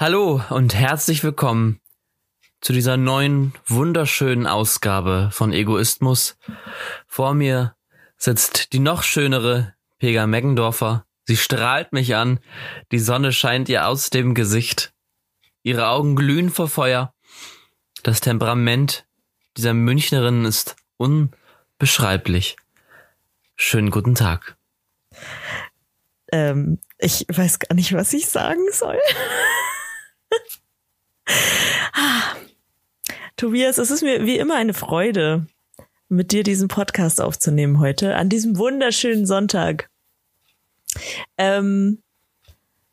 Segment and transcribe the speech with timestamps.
[0.00, 1.80] Hallo und herzlich willkommen
[2.60, 6.38] zu dieser neuen, wunderschönen Ausgabe von Egoismus.
[7.08, 7.74] Vor mir
[8.16, 11.04] sitzt die noch schönere Pega Meggendorfer.
[11.24, 12.38] Sie strahlt mich an,
[12.92, 14.92] die Sonne scheint ihr aus dem Gesicht.
[15.64, 17.12] Ihre Augen glühen vor Feuer.
[18.04, 19.04] Das Temperament
[19.56, 22.54] dieser Münchnerin ist unbeschreiblich.
[23.56, 24.56] Schönen guten Tag.
[26.30, 29.00] Ähm, ich weiß gar nicht, was ich sagen soll.
[31.92, 32.34] ah.
[33.36, 35.46] Tobias, es ist mir wie immer eine Freude,
[36.08, 39.90] mit dir diesen Podcast aufzunehmen heute, an diesem wunderschönen Sonntag.
[41.36, 42.02] Ähm,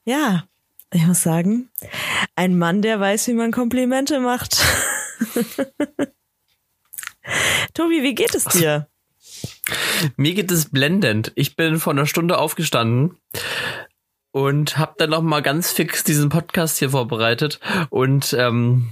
[0.04, 0.44] ja,
[0.92, 1.70] ich muss sagen,
[2.36, 4.64] ein Mann, der weiß, wie man Komplimente macht.
[7.74, 8.88] Tobi, wie geht es dir?
[10.16, 11.32] Mir geht es blendend.
[11.36, 13.18] Ich bin vor einer Stunde aufgestanden
[14.36, 18.92] und habe dann noch mal ganz fix diesen Podcast hier vorbereitet und ähm,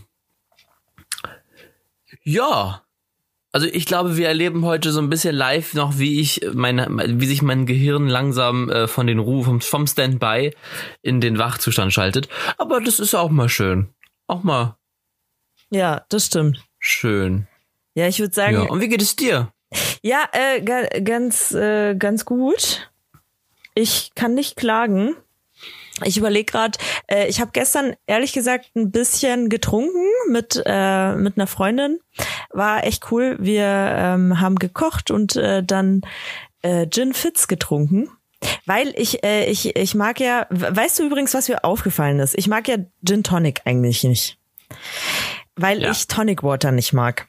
[2.23, 2.81] ja,
[3.51, 6.87] also ich glaube, wir erleben heute so ein bisschen live noch, wie ich meine,
[7.19, 10.55] wie sich mein Gehirn langsam äh, von den Ruf vom, vom Standby
[11.01, 12.29] in den Wachzustand schaltet.
[12.57, 13.89] Aber das ist auch mal schön,
[14.27, 14.77] auch mal.
[15.69, 16.63] Ja, das stimmt.
[16.79, 17.47] Schön.
[17.95, 18.55] Ja, ich würde sagen.
[18.55, 18.69] Ja.
[18.69, 19.51] Und wie geht es dir?
[20.03, 20.61] Ja, äh,
[21.01, 22.89] ganz, äh, ganz gut.
[23.75, 25.17] Ich kann nicht klagen.
[26.03, 26.77] Ich überlege gerade,
[27.07, 31.99] äh, ich habe gestern ehrlich gesagt ein bisschen getrunken mit, äh, mit einer Freundin.
[32.49, 33.37] War echt cool.
[33.39, 36.01] Wir ähm, haben gekocht und äh, dann
[36.63, 38.09] äh, Gin Fitz getrunken.
[38.65, 42.37] Weil ich, äh, ich, ich mag ja, weißt du übrigens, was mir aufgefallen ist?
[42.37, 44.37] Ich mag ja Gin Tonic eigentlich nicht.
[45.55, 45.91] Weil ja.
[45.91, 47.27] ich Tonic Water nicht mag.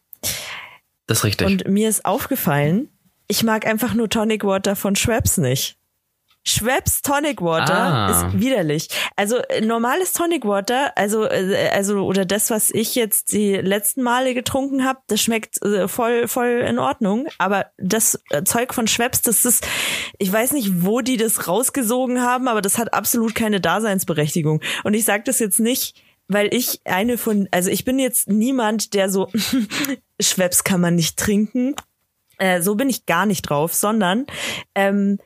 [1.06, 1.46] Das ist richtig.
[1.46, 2.88] Und mir ist aufgefallen,
[3.28, 5.76] ich mag einfach nur Tonic Water von Schweppes nicht.
[6.46, 8.10] Schweppes Tonic Water ah.
[8.10, 8.88] ist widerlich.
[9.16, 14.02] Also äh, normales Tonic Water, also äh, also oder das, was ich jetzt die letzten
[14.02, 17.28] Male getrunken habe, das schmeckt äh, voll voll in Ordnung.
[17.38, 19.66] Aber das Zeug von Schweppes, das ist,
[20.18, 24.60] ich weiß nicht, wo die das rausgesogen haben, aber das hat absolut keine Daseinsberechtigung.
[24.84, 28.92] Und ich sage das jetzt nicht, weil ich eine von, also ich bin jetzt niemand,
[28.92, 29.28] der so
[30.20, 31.74] Schweppes kann man nicht trinken.
[32.38, 34.26] Äh, so bin ich gar nicht drauf, sondern
[34.74, 35.18] ähm,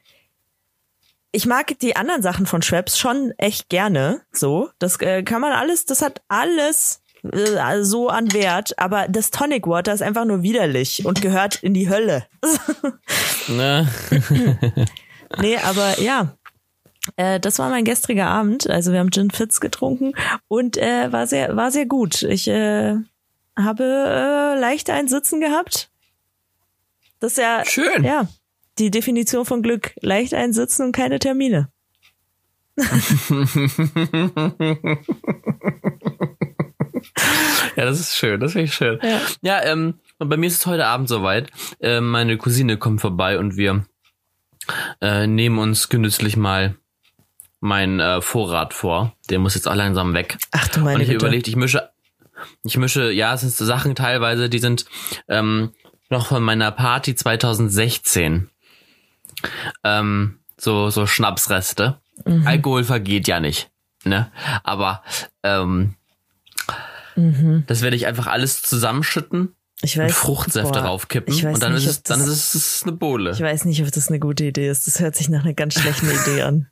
[1.38, 4.22] ich mag die anderen Sachen von Schweppes schon echt gerne.
[4.32, 9.30] So, das äh, kann man alles, das hat alles äh, so an Wert, aber das
[9.30, 12.26] Tonic Water ist einfach nur widerlich und gehört in die Hölle.
[13.48, 13.88] Ne?
[15.38, 16.36] nee, aber ja.
[17.16, 18.68] Äh, das war mein gestriger Abend.
[18.68, 20.12] Also wir haben Gin Fitz getrunken
[20.48, 22.24] und äh, war sehr, war sehr gut.
[22.24, 22.96] Ich äh,
[23.56, 25.88] habe äh, leicht ein Sitzen gehabt.
[27.20, 28.04] Das ist ja schön.
[28.04, 28.28] Ja,
[28.78, 29.94] die Definition von Glück.
[30.00, 31.70] Leicht einsitzen und keine Termine.
[37.76, 39.00] ja, das ist schön, das finde ich schön.
[39.02, 41.50] Ja, ja ähm, und bei mir ist es heute Abend soweit.
[41.80, 43.84] Äh, meine Cousine kommt vorbei und wir
[45.00, 46.76] äh, nehmen uns genüsslich mal
[47.60, 49.16] meinen äh, Vorrat vor.
[49.30, 50.38] Der muss jetzt auch langsam weg.
[50.52, 51.24] Ach du meine Und ich Bitte.
[51.24, 51.90] überlegt, ich mische,
[52.64, 54.84] ich mische, ja, es sind Sachen teilweise, die sind
[55.26, 55.72] ähm,
[56.10, 58.50] noch von meiner Party 2016
[59.84, 62.00] ähm, so, so Schnapsreste.
[62.24, 62.46] Mhm.
[62.46, 63.70] Alkohol vergeht ja nicht.
[64.04, 64.30] Ne?
[64.64, 65.02] Aber
[65.42, 65.94] ähm,
[67.16, 67.64] mhm.
[67.66, 71.84] das werde ich einfach alles zusammenschütten ich weiß, und Fruchtsäfte boah, raufkippen und dann, nicht,
[71.84, 73.30] ist es, dann ist es eine Bohle.
[73.30, 74.86] Ich weiß nicht, ob das eine gute Idee ist.
[74.86, 76.68] Das hört sich nach einer ganz schlechten Idee an.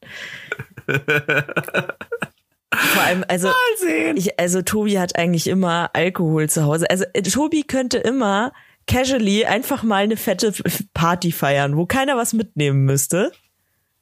[2.75, 3.51] Vor allem, also,
[4.17, 6.91] ich, also Tobi hat eigentlich immer Alkohol zu Hause.
[6.91, 8.53] Also äh, Tobi könnte immer
[8.87, 10.53] casually einfach mal eine fette
[10.95, 13.33] Party feiern, wo keiner was mitnehmen müsste.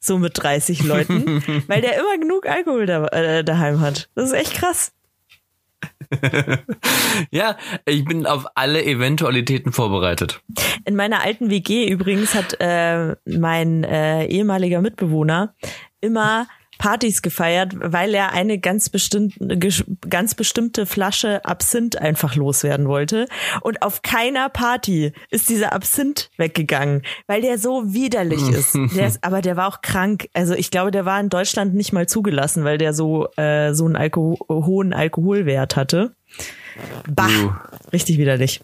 [0.00, 4.10] So mit 30 Leuten, weil der immer genug Alkohol da, äh, daheim hat.
[4.14, 4.92] Das ist echt krass.
[7.30, 7.56] ja,
[7.86, 10.42] ich bin auf alle Eventualitäten vorbereitet.
[10.84, 15.54] In meiner alten WG übrigens hat äh, mein äh, ehemaliger Mitbewohner
[16.00, 16.46] immer
[16.78, 19.58] Partys gefeiert, weil er eine ganz bestimmte,
[20.08, 23.26] ganz bestimmte Flasche Absinth einfach loswerden wollte.
[23.60, 28.74] Und auf keiner Party ist dieser Absinth weggegangen, weil der so widerlich ist.
[28.94, 30.28] Der ist aber der war auch krank.
[30.34, 33.84] Also ich glaube, der war in Deutschland nicht mal zugelassen, weil der so, äh, so
[33.86, 36.14] einen Alkohol, hohen Alkoholwert hatte.
[37.08, 37.52] Bah, uh.
[37.92, 38.60] richtig widerlich.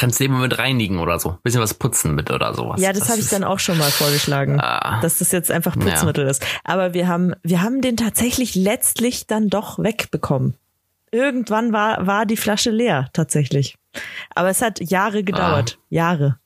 [0.00, 1.38] Kannst du eben mit reinigen oder so.
[1.42, 2.80] Bisschen was putzen mit oder sowas.
[2.80, 5.78] Ja, das, das habe ich dann auch schon mal vorgeschlagen, ah, dass das jetzt einfach
[5.78, 6.30] Putzmittel ja.
[6.30, 6.44] ist.
[6.64, 10.54] Aber wir haben, wir haben den tatsächlich letztlich dann doch wegbekommen.
[11.12, 13.76] Irgendwann war, war die Flasche leer, tatsächlich.
[14.34, 15.76] Aber es hat Jahre gedauert.
[15.78, 15.86] Ah.
[15.90, 16.38] Jahre.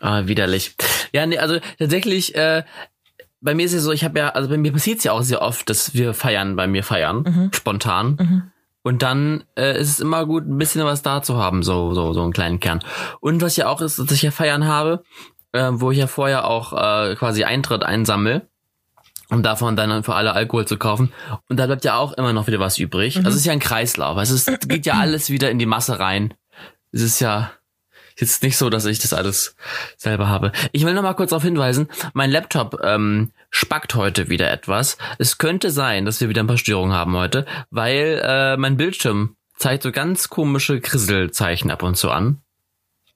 [0.00, 0.76] Ah, widerlich.
[1.12, 2.62] Ja, nee, also tatsächlich, äh,
[3.40, 5.22] bei mir ist es so, ich habe ja, also bei mir passiert es ja auch
[5.22, 7.50] sehr oft, dass wir feiern, bei mir feiern, mhm.
[7.52, 8.16] spontan.
[8.20, 8.42] Mhm.
[8.82, 12.12] Und dann äh, ist es immer gut, ein bisschen was da zu haben, so, so,
[12.12, 12.80] so einen kleinen Kern.
[13.20, 15.02] Und was ja auch ist, dass ich ja feiern habe,
[15.52, 18.48] äh, wo ich ja vorher auch äh, quasi Eintritt einsammel
[19.30, 21.12] um davon dann für alle Alkohol zu kaufen.
[21.48, 23.16] Und da bleibt ja auch immer noch wieder was übrig.
[23.16, 23.26] Mhm.
[23.26, 24.16] Also es ist ja ein Kreislauf.
[24.16, 26.34] Also es geht ja alles wieder in die Masse rein.
[26.92, 27.50] Es ist ja
[28.20, 29.56] jetzt nicht so, dass ich das alles
[29.96, 30.52] selber habe.
[30.72, 34.98] Ich will noch mal kurz darauf hinweisen, mein Laptop ähm, spackt heute wieder etwas.
[35.18, 39.36] Es könnte sein, dass wir wieder ein paar Störungen haben heute, weil äh, mein Bildschirm
[39.56, 42.42] zeigt so ganz komische Krisselzeichen ab und zu an.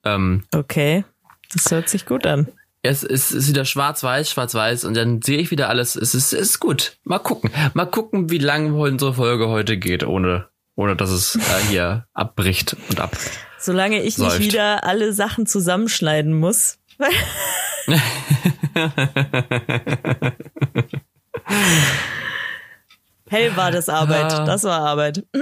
[0.04, 1.04] Ähm, okay,
[1.52, 2.48] das hört sich gut an
[2.82, 5.94] es ist, wieder schwarz-weiß, schwarz-weiß und dann sehe ich wieder alles.
[5.94, 6.98] Es ist, ist gut.
[7.04, 7.50] Mal gucken.
[7.74, 12.76] Mal gucken, wie lang unsere Folge heute geht, ohne, ohne dass es äh, hier abbricht
[12.88, 13.16] und ab.
[13.58, 14.38] Solange ich säuft.
[14.38, 16.78] nicht wieder alle Sachen zusammenschneiden muss.
[23.28, 24.32] Hell war das Arbeit.
[24.32, 24.44] Ah.
[24.44, 25.24] Das war Arbeit.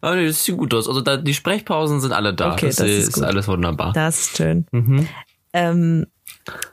[0.00, 0.88] Aber nee, das sieht gut aus.
[0.88, 2.52] Also da, die Sprechpausen sind alle da.
[2.52, 3.92] Okay, das, das ist, ist alles wunderbar.
[3.92, 4.66] Das ist schön.
[4.72, 5.08] Mhm.
[5.52, 6.06] Ähm,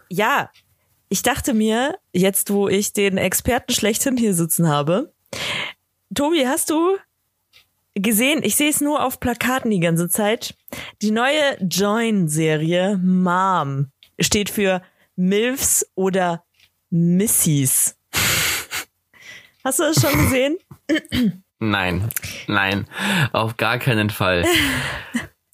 [0.09, 0.49] ja,
[1.09, 5.13] ich dachte mir, jetzt wo ich den Experten schlechthin hier sitzen habe,
[6.17, 6.97] Tobi, hast du
[7.93, 10.55] gesehen, ich sehe es nur auf Plakaten die ganze Zeit,
[11.03, 14.81] die neue Join-Serie Mom steht für
[15.15, 16.43] MILFs oder
[16.89, 17.99] Missies.
[19.63, 20.57] Hast du das schon gesehen?
[21.59, 22.09] Nein,
[22.47, 22.87] nein,
[23.31, 24.43] auf gar keinen Fall.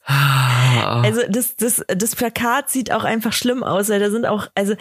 [0.06, 4.76] Also das, das, das Plakat sieht auch einfach schlimm aus, weil da sind auch, also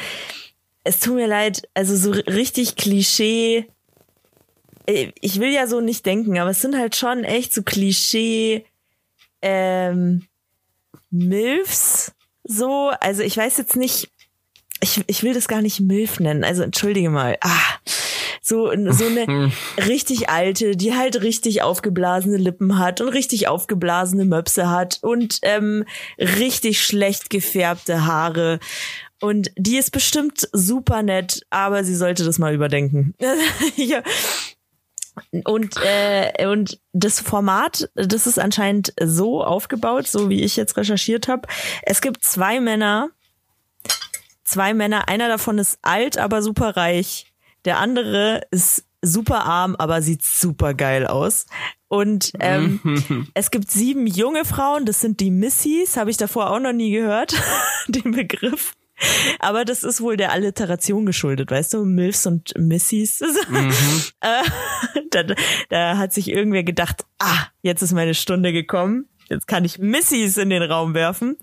[0.83, 3.69] es tut mir leid, also so richtig Klischee.
[4.87, 8.65] Äh, ich will ja so nicht denken, aber es sind halt schon echt so Klischee
[9.41, 10.27] ähm,
[11.11, 12.13] Milfs
[12.45, 12.91] so.
[13.01, 14.11] Also ich weiß jetzt nicht,
[14.81, 16.45] ich, ich will das gar nicht Milf nennen.
[16.45, 17.39] Also entschuldige mal.
[17.41, 17.79] Ah,
[18.41, 19.53] so, so eine
[19.87, 25.85] richtig alte, die halt richtig aufgeblasene Lippen hat und richtig aufgeblasene Möpse hat und ähm,
[26.19, 28.59] richtig schlecht gefärbte Haare.
[29.21, 33.15] Und die ist bestimmt super nett, aber sie sollte das mal überdenken.
[33.77, 34.03] ja.
[35.45, 41.29] Und, äh, und das Format, das ist anscheinend so aufgebaut, so wie ich jetzt recherchiert
[41.29, 41.49] habe.
[41.83, 43.11] Es gibt zwei Männer,
[44.45, 47.33] zwei Männer, einer davon ist alt, aber super reich.
[47.65, 51.47] Der andere ist super arm, aber sieht super geil aus.
[51.89, 56.61] Und ähm, es gibt sieben junge Frauen, das sind die Missies, habe ich davor auch
[56.61, 57.35] noch nie gehört,
[57.89, 58.73] den Begriff.
[59.39, 63.23] Aber das ist wohl der Alliteration geschuldet, weißt du, Milfs und Missies.
[63.49, 63.73] Mhm.
[64.21, 64.45] Äh,
[65.11, 65.25] da,
[65.69, 70.37] da hat sich irgendwer gedacht, ah, jetzt ist meine Stunde gekommen, jetzt kann ich Missies
[70.37, 71.37] in den Raum werfen.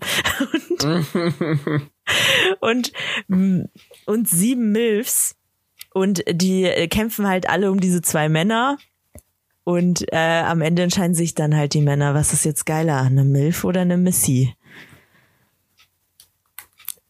[2.60, 2.92] Und,
[3.28, 3.68] und,
[4.06, 5.36] und sieben Milfs
[5.92, 8.78] und die äh, kämpfen halt alle um diese zwei Männer.
[9.64, 13.24] Und äh, am Ende entscheiden sich dann halt die Männer, was ist jetzt geiler, eine
[13.24, 14.54] Milf oder eine Missy?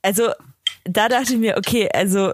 [0.03, 0.31] Also,
[0.85, 2.33] da dachte ich mir, okay, also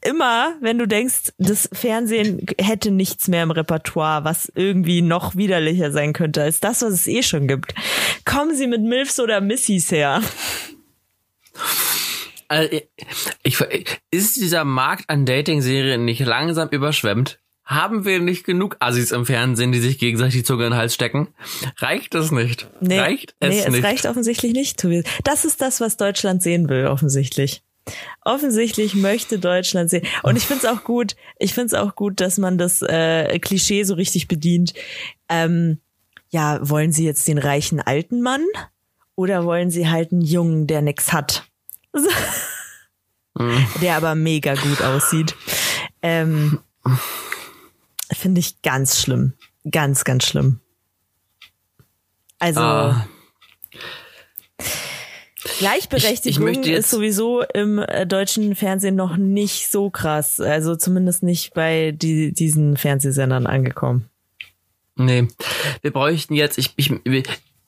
[0.00, 5.90] immer, wenn du denkst, das Fernsehen hätte nichts mehr im Repertoire, was irgendwie noch widerlicher
[5.90, 7.74] sein könnte als das, was es eh schon gibt,
[8.24, 10.22] kommen sie mit Milfs oder Missys her.
[12.48, 12.80] Also,
[13.42, 13.60] ich,
[14.10, 17.41] ist dieser Markt an Dating-Serien nicht langsam überschwemmt?
[17.64, 20.94] Haben wir nicht genug Assis im Fernsehen, die sich gegenseitig die Zunge in den Hals
[20.94, 21.28] stecken?
[21.78, 22.68] Reicht es nicht?
[22.80, 23.84] Nee, reicht es nee, es nicht?
[23.84, 24.84] reicht offensichtlich nicht.
[25.24, 27.62] Das ist das, was Deutschland sehen will, offensichtlich.
[28.24, 30.06] Offensichtlich möchte Deutschland sehen.
[30.22, 33.38] Und ich finde es auch gut, ich finde es auch gut, dass man das äh,
[33.38, 34.74] Klischee so richtig bedient.
[35.28, 35.78] Ähm,
[36.30, 38.44] ja, wollen Sie jetzt den reichen alten Mann
[39.14, 41.44] oder wollen Sie halt einen Jungen, der nix hat?
[41.92, 42.08] Mhm.
[43.80, 45.34] Der aber mega gut aussieht.
[46.02, 46.58] Ähm,
[48.12, 49.34] Finde ich ganz schlimm.
[49.70, 50.60] Ganz, ganz schlimm.
[52.38, 52.60] Also.
[52.60, 53.06] Ah.
[55.58, 60.40] Gleichberechtigung ich, ich ist sowieso im äh, deutschen Fernsehen noch nicht so krass.
[60.40, 64.08] Also zumindest nicht bei die, diesen Fernsehsendern angekommen.
[64.96, 65.28] Nee.
[65.80, 66.92] Wir bräuchten jetzt, ich, ich,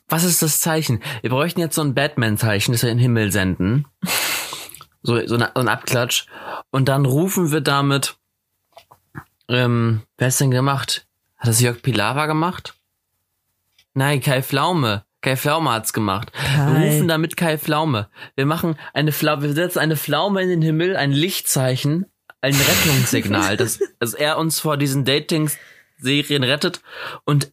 [0.08, 1.02] was ist das Zeichen?
[1.22, 3.86] Wir bräuchten jetzt so ein Batman-Zeichen, das wir in den Himmel senden.
[5.02, 6.26] So, so, eine, so ein Abklatsch.
[6.70, 8.16] Und dann rufen wir damit,
[9.48, 11.06] ähm, wer ist denn gemacht?
[11.36, 12.74] Hat das Jörg Pilawa gemacht?
[13.94, 15.04] Nein, Kai Pflaume.
[15.20, 16.32] Kai Pflaume hat's gemacht.
[16.32, 16.80] Kai.
[16.80, 18.08] Wir rufen damit Kai Pflaume.
[18.34, 22.06] Wir machen eine Pflaume, wir setzen eine Pflaume in den Himmel, ein Lichtzeichen,
[22.40, 26.82] ein Rettungssignal, dass, dass er uns vor diesen Dating-Serien rettet
[27.24, 27.52] und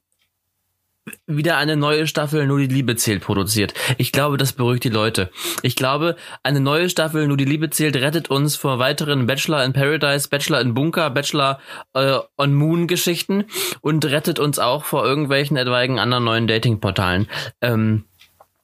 [1.27, 3.73] wieder eine neue Staffel Nur die Liebe zählt produziert.
[3.97, 5.29] Ich glaube, das beruhigt die Leute.
[5.61, 9.73] Ich glaube, eine neue Staffel Nur die Liebe zählt rettet uns vor weiteren Bachelor in
[9.73, 11.59] Paradise, Bachelor in Bunker, Bachelor
[11.93, 13.45] äh, on Moon Geschichten
[13.81, 17.27] und rettet uns auch vor irgendwelchen etwaigen anderen neuen Datingportalen.
[17.61, 18.05] Ähm,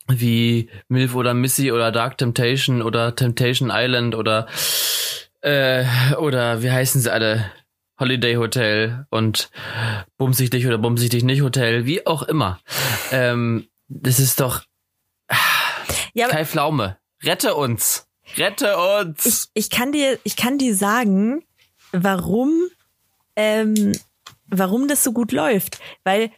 [0.08, 4.48] wie Milf oder Missy oder Dark Temptation oder Temptation Island oder
[5.42, 5.86] äh,
[6.18, 7.52] oder wie heißen sie alle?
[8.00, 9.50] Holiday Hotel und
[10.18, 12.60] Bumsig dich oder Bumsig dich nicht Hotel, wie auch immer.
[13.12, 14.64] Ähm, das ist doch
[16.14, 18.08] ja, Kai Pflaume, rette uns.
[18.36, 19.26] Rette uns.
[19.54, 21.44] Ich, ich kann dir, ich kann dir sagen,
[21.92, 22.52] warum,
[23.36, 23.94] ähm,
[24.48, 25.80] warum das so gut läuft.
[26.04, 26.32] Weil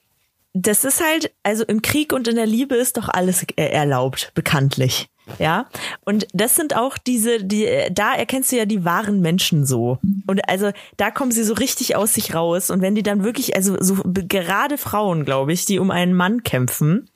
[0.53, 5.09] das ist halt, also im Krieg und in der Liebe ist doch alles erlaubt, bekanntlich.
[5.37, 5.69] Ja,
[6.05, 9.99] und das sind auch diese, die, da erkennst du ja die wahren Menschen so.
[10.27, 12.69] Und also da kommen sie so richtig aus sich raus.
[12.69, 16.43] Und wenn die dann wirklich, also so gerade Frauen, glaube ich, die um einen Mann
[16.43, 17.09] kämpfen,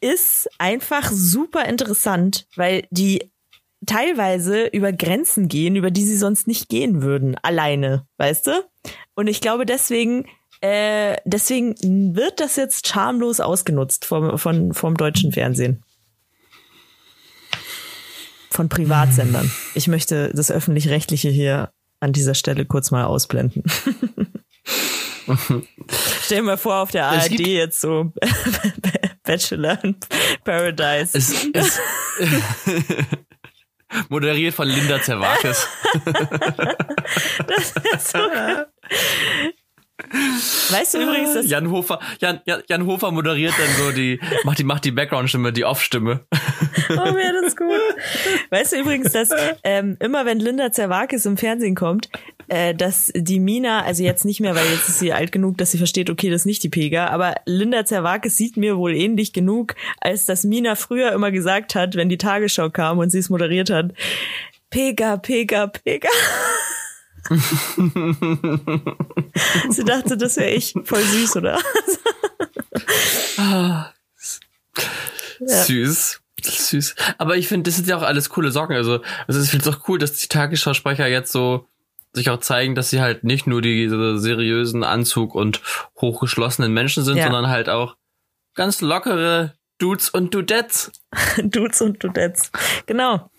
[0.00, 3.30] ist einfach super interessant, weil die
[3.86, 8.64] teilweise über Grenzen gehen, über die sie sonst nicht gehen würden, alleine, weißt du?
[9.14, 10.26] Und ich glaube deswegen,
[10.60, 11.74] äh, deswegen
[12.14, 15.82] wird das jetzt schamlos ausgenutzt vom, von, vom deutschen Fernsehen
[18.52, 19.50] von Privatsendern.
[19.74, 23.62] Ich möchte das öffentlich-rechtliche hier an dieser Stelle kurz mal ausblenden.
[26.24, 28.12] Stell dir mal vor, auf der ARD jetzt so
[29.22, 29.96] Bachelor in
[30.44, 31.16] Paradise.
[31.16, 31.78] Es, es,
[34.08, 35.68] moderiert von Linda Zerwakis.
[37.46, 38.18] das ist so
[40.70, 44.58] Weißt du übrigens, dass Jan Hofer, Jan, Jan, Jan Hofer moderiert dann so die, macht
[44.58, 46.26] die, macht die Background-Stimme, die Off-Stimme.
[46.90, 47.68] Oh, mir das gut.
[48.50, 49.30] Weißt du übrigens, dass
[49.64, 52.08] ähm, immer wenn Linda Zerwakis im Fernsehen kommt,
[52.48, 55.70] äh, dass die Mina, also jetzt nicht mehr, weil jetzt ist sie alt genug, dass
[55.70, 59.32] sie versteht, okay, das ist nicht die Pega, aber Linda Zerwakis sieht mir wohl ähnlich
[59.32, 63.30] genug, als dass Mina früher immer gesagt hat, wenn die Tagesschau kam und sie es
[63.30, 63.92] moderiert hat,
[64.70, 66.08] Pega, Pega, Pega.
[69.70, 70.74] Sie dachte, das wäre ich.
[70.84, 71.58] Voll süß, oder?
[73.36, 73.92] ja.
[75.40, 76.22] Süß.
[76.42, 76.94] Süß.
[77.18, 78.74] Aber ich finde, das sind ja auch alles coole Sorgen.
[78.74, 81.66] Also, also ich finde es auch cool, dass die Tagesschausprecher jetzt so
[82.12, 85.60] sich auch zeigen, dass sie halt nicht nur die so seriösen Anzug und
[86.00, 87.24] hochgeschlossenen Menschen sind, ja.
[87.24, 87.96] sondern halt auch
[88.54, 90.92] ganz lockere Dudes und Dudettes.
[91.42, 92.50] Dudes und Dudettes.
[92.86, 93.30] Genau.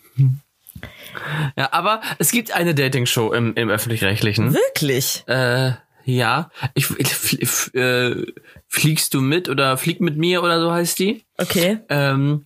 [1.57, 4.53] Ja, aber es gibt eine Dating-Show im, im öffentlich-rechtlichen.
[4.53, 5.23] Wirklich?
[5.27, 5.73] Äh,
[6.05, 6.49] ja.
[6.73, 8.25] Ich, ich, äh,
[8.67, 11.23] fliegst du mit oder flieg mit mir oder so heißt die?
[11.37, 11.79] Okay.
[11.89, 12.43] Ähm,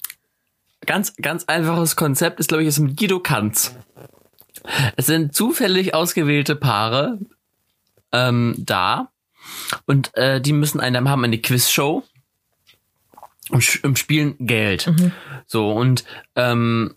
[0.86, 3.76] ganz, ganz einfaches Konzept ist, glaube ich, ist mit Guido Kanz.
[4.96, 7.20] Es sind zufällig ausgewählte Paare
[8.12, 9.10] ähm, da
[9.86, 12.04] und äh, die müssen einen haben eine Quizshow
[13.50, 14.88] und, und spielen Geld.
[14.88, 15.12] Mhm.
[15.46, 16.04] So und
[16.36, 16.96] ähm,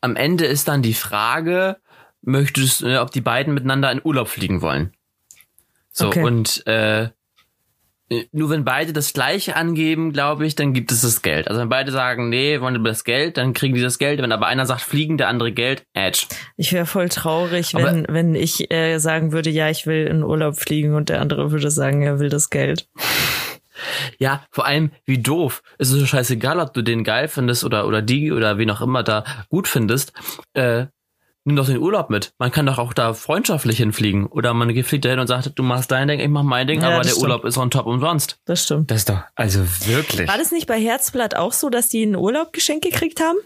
[0.00, 1.76] am Ende ist dann die Frage,
[2.22, 4.92] möchtest, äh, ob die beiden miteinander in Urlaub fliegen wollen.
[5.90, 6.22] So, okay.
[6.22, 7.10] und äh,
[8.30, 11.48] nur wenn beide das gleiche angeben, glaube ich, dann gibt es das Geld.
[11.48, 14.22] Also wenn beide sagen, nee, wollen wir das Geld, dann kriegen die das Geld.
[14.22, 16.26] Wenn aber einer sagt, fliegen, der andere Geld, Edge.
[16.56, 20.22] Ich wäre voll traurig, wenn, aber, wenn ich äh, sagen würde, ja, ich will in
[20.22, 22.88] Urlaub fliegen und der andere würde sagen, er will das Geld.
[24.18, 25.62] Ja, vor allem, wie doof.
[25.78, 28.80] Es ist so scheißegal, ob du den geil findest oder, oder die oder wen auch
[28.80, 30.12] immer da gut findest.
[30.54, 30.86] Äh,
[31.44, 32.32] nimm doch den Urlaub mit.
[32.38, 34.26] Man kann doch auch da freundschaftlich hinfliegen.
[34.26, 36.88] Oder man fliegt dahin und sagt, du machst dein Ding, ich mach mein Ding, ja,
[36.88, 37.22] aber der stimmt.
[37.22, 38.40] Urlaub ist on top umsonst.
[38.44, 38.90] Das stimmt.
[38.90, 40.28] Das ist doch, also wirklich.
[40.28, 43.38] War das nicht bei Herzblatt auch so, dass die einen Urlaub geschenkt gekriegt haben?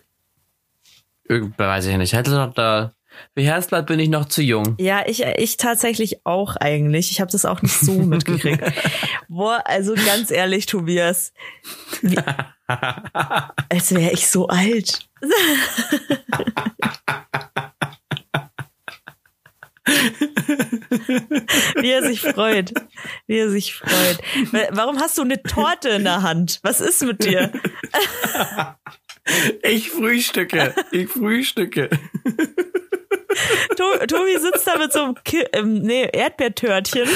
[1.57, 2.13] Weiß ich nicht.
[2.13, 2.93] Hätte doch da
[3.35, 4.77] für Herzblatt bin ich noch zu jung.
[4.79, 7.11] Ja, ich, ich tatsächlich auch eigentlich.
[7.11, 8.63] Ich habe das auch nicht so mitgekriegt.
[9.29, 11.33] Boah, also ganz ehrlich, Tobias.
[12.03, 12.17] Wie,
[13.69, 15.09] als wäre ich so alt.
[21.81, 22.73] Wie er sich freut.
[23.27, 24.19] Wie er sich freut.
[24.71, 26.61] Warum hast du eine Torte in der Hand?
[26.63, 27.53] Was ist mit dir?
[29.63, 30.75] Ich frühstücke.
[30.91, 31.89] Ich frühstücke.
[33.77, 37.09] Tobi sitzt da mit so einem Ki ähm, nee, Erdbeertörtchen.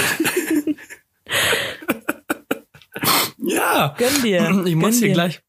[3.38, 3.95] ja.
[3.99, 4.62] Gönn dir.
[4.66, 5.14] Ich muss hier dir.
[5.14, 5.40] gleich.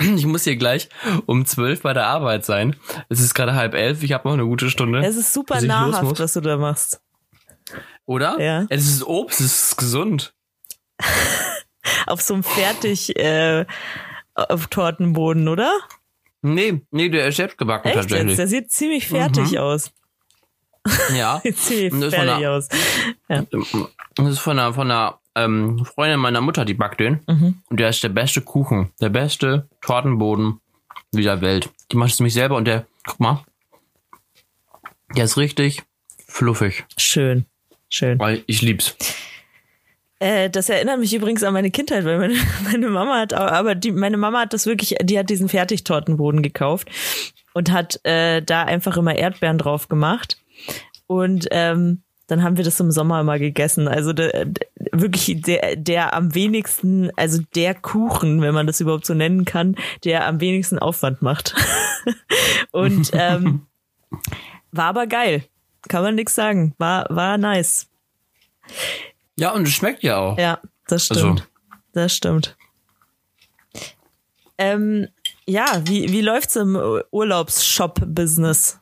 [0.00, 0.88] Ich muss hier gleich
[1.26, 2.76] um zwölf bei der Arbeit sein.
[3.08, 4.02] Es ist gerade halb elf.
[4.02, 5.00] Ich habe noch eine gute Stunde.
[5.04, 7.00] Es ist super nahrhaft, was du da machst.
[8.06, 8.40] Oder?
[8.40, 8.66] Ja.
[8.68, 10.34] Es ist Obst, es ist gesund.
[12.06, 13.66] Auf so einem fertig äh,
[14.34, 15.70] auf Tortenboden, oder?
[16.46, 18.28] Nee, nee, der ist selbst gebacken Echt tatsächlich.
[18.28, 18.38] Jetzt?
[18.38, 19.58] Der sieht ziemlich fertig mhm.
[19.58, 19.90] aus.
[21.16, 21.40] Ja.
[21.42, 22.68] sieht ziemlich fertig einer, aus.
[23.30, 23.46] Ja.
[24.16, 27.20] Das ist von einer, von einer ähm, Freundin meiner Mutter, die backt den.
[27.26, 27.62] Mhm.
[27.70, 30.60] Und der ist der beste Kuchen, der beste Tortenboden
[31.12, 31.70] dieser Welt.
[31.90, 33.42] Die macht es nämlich selber und der, guck mal,
[35.16, 35.82] der ist richtig
[36.28, 36.84] fluffig.
[36.98, 37.46] Schön,
[37.88, 38.18] schön.
[38.18, 38.94] Weil ich lieb's.
[40.18, 43.92] Äh, das erinnert mich übrigens an meine Kindheit, weil meine, meine Mama hat, aber die,
[43.92, 46.88] meine Mama hat das wirklich, die hat diesen Fertigtortenboden gekauft
[47.52, 50.38] und hat äh, da einfach immer Erdbeeren drauf gemacht.
[51.06, 53.86] Und ähm, dann haben wir das im Sommer immer gegessen.
[53.86, 59.04] Also der, der, wirklich der, der am wenigsten, also der Kuchen, wenn man das überhaupt
[59.04, 61.54] so nennen kann, der am wenigsten Aufwand macht.
[62.72, 63.66] und ähm,
[64.72, 65.44] war aber geil.
[65.88, 66.74] Kann man nichts sagen.
[66.78, 67.88] War, war nice.
[69.36, 70.38] Ja, und es schmeckt ja auch.
[70.38, 71.40] Ja, das also stimmt.
[71.40, 71.52] Also.
[71.92, 72.56] Das stimmt.
[74.58, 75.08] Ähm,
[75.46, 76.76] ja, wie, wie läuft's im
[77.10, 78.80] Urlaubsshop-Business?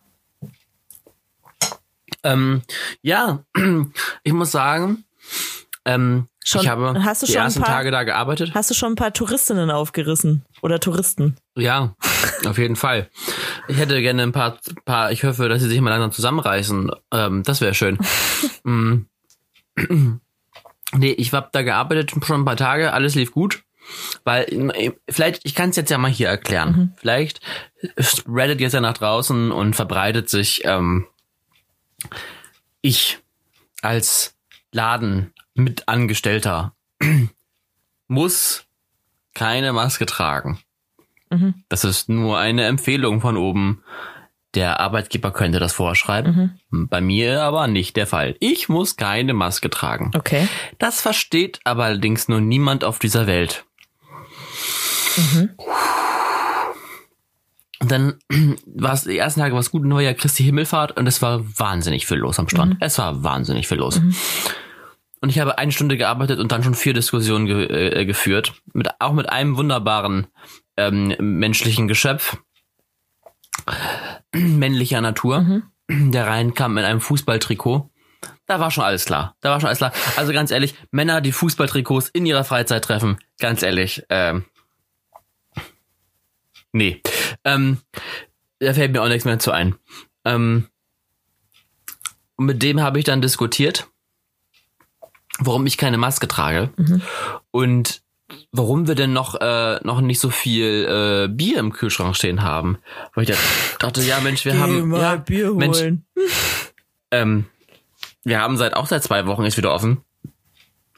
[2.23, 2.63] Ähm,
[3.01, 3.45] ja,
[4.23, 5.05] ich muss sagen,
[5.85, 8.55] ähm, schon, ich habe hast du die ersten paar, Tage da gearbeitet.
[8.55, 11.37] Hast du schon ein paar Touristinnen aufgerissen oder Touristen?
[11.57, 11.97] Ja,
[12.47, 13.09] auf jeden Fall.
[13.67, 16.93] Ich hätte gerne ein paar, paar ich hoffe, dass sie sich mal langsam zusammenreißen.
[17.13, 17.99] Ähm, das wäre schön.
[20.95, 23.63] nee, ich habe da gearbeitet schon ein paar Tage, alles lief gut.
[24.25, 26.71] Weil, vielleicht, ich kann es jetzt ja mal hier erklären.
[26.71, 26.93] Mhm.
[26.97, 27.41] Vielleicht
[27.99, 31.07] spreadet jetzt ja nach draußen und verbreitet sich ähm,
[32.81, 33.19] ich
[33.81, 34.37] als
[34.73, 36.75] Ladenmitangestellter
[38.09, 38.65] muss
[39.35, 40.61] keine Maske tragen.
[41.31, 41.55] Mhm.
[41.69, 43.83] Das ist nur eine Empfehlung von oben.
[44.55, 46.59] Der Arbeitgeber könnte das vorschreiben.
[46.71, 46.89] Mhm.
[46.89, 48.37] Bei mir aber nicht der Fall.
[48.39, 50.11] Ich muss keine Maske tragen.
[50.15, 50.47] Okay.
[50.79, 53.65] Das versteht aber allerdings nur niemand auf dieser Welt.
[55.17, 55.51] Mhm.
[57.81, 58.15] Und dann
[58.67, 62.07] war es, die ersten Tage war es gut, Neujahr Christi Himmelfahrt und es war wahnsinnig
[62.07, 62.75] viel los am Strand.
[62.75, 62.79] Mhm.
[62.81, 64.01] Es war wahnsinnig viel los.
[64.01, 64.15] Mhm.
[65.21, 68.55] Und ich habe eine Stunde gearbeitet und dann schon vier Diskussionen ge äh, geführt.
[68.73, 70.27] Mit, auch mit einem wunderbaren
[70.77, 72.39] ähm, menschlichen Geschöpf.
[74.35, 76.12] männlicher Natur, mhm.
[76.12, 77.89] der reinkam in einem Fußballtrikot.
[78.47, 79.37] Da war schon alles klar.
[79.41, 79.92] Da war schon alles klar.
[80.16, 84.45] Also ganz ehrlich, Männer, die Fußballtrikots in ihrer Freizeit treffen, ganz ehrlich, ähm,
[86.73, 87.03] Nee.
[87.45, 87.79] Ähm,
[88.59, 89.77] da fällt mir auch nichts mehr zu ein.
[90.25, 90.68] Ähm,
[92.37, 93.88] und mit dem habe ich dann diskutiert,
[95.38, 97.03] warum ich keine Maske trage mhm.
[97.51, 98.02] und
[98.51, 102.79] warum wir denn noch äh, noch nicht so viel äh, Bier im Kühlschrank stehen haben.
[103.14, 103.37] Weil ich
[103.79, 105.57] dachte, ja Mensch, wir Geh haben mal ja, Bier holen.
[105.59, 105.79] Mensch,
[107.11, 107.47] ähm,
[108.25, 110.03] wir haben seit auch seit zwei Wochen ist wieder offen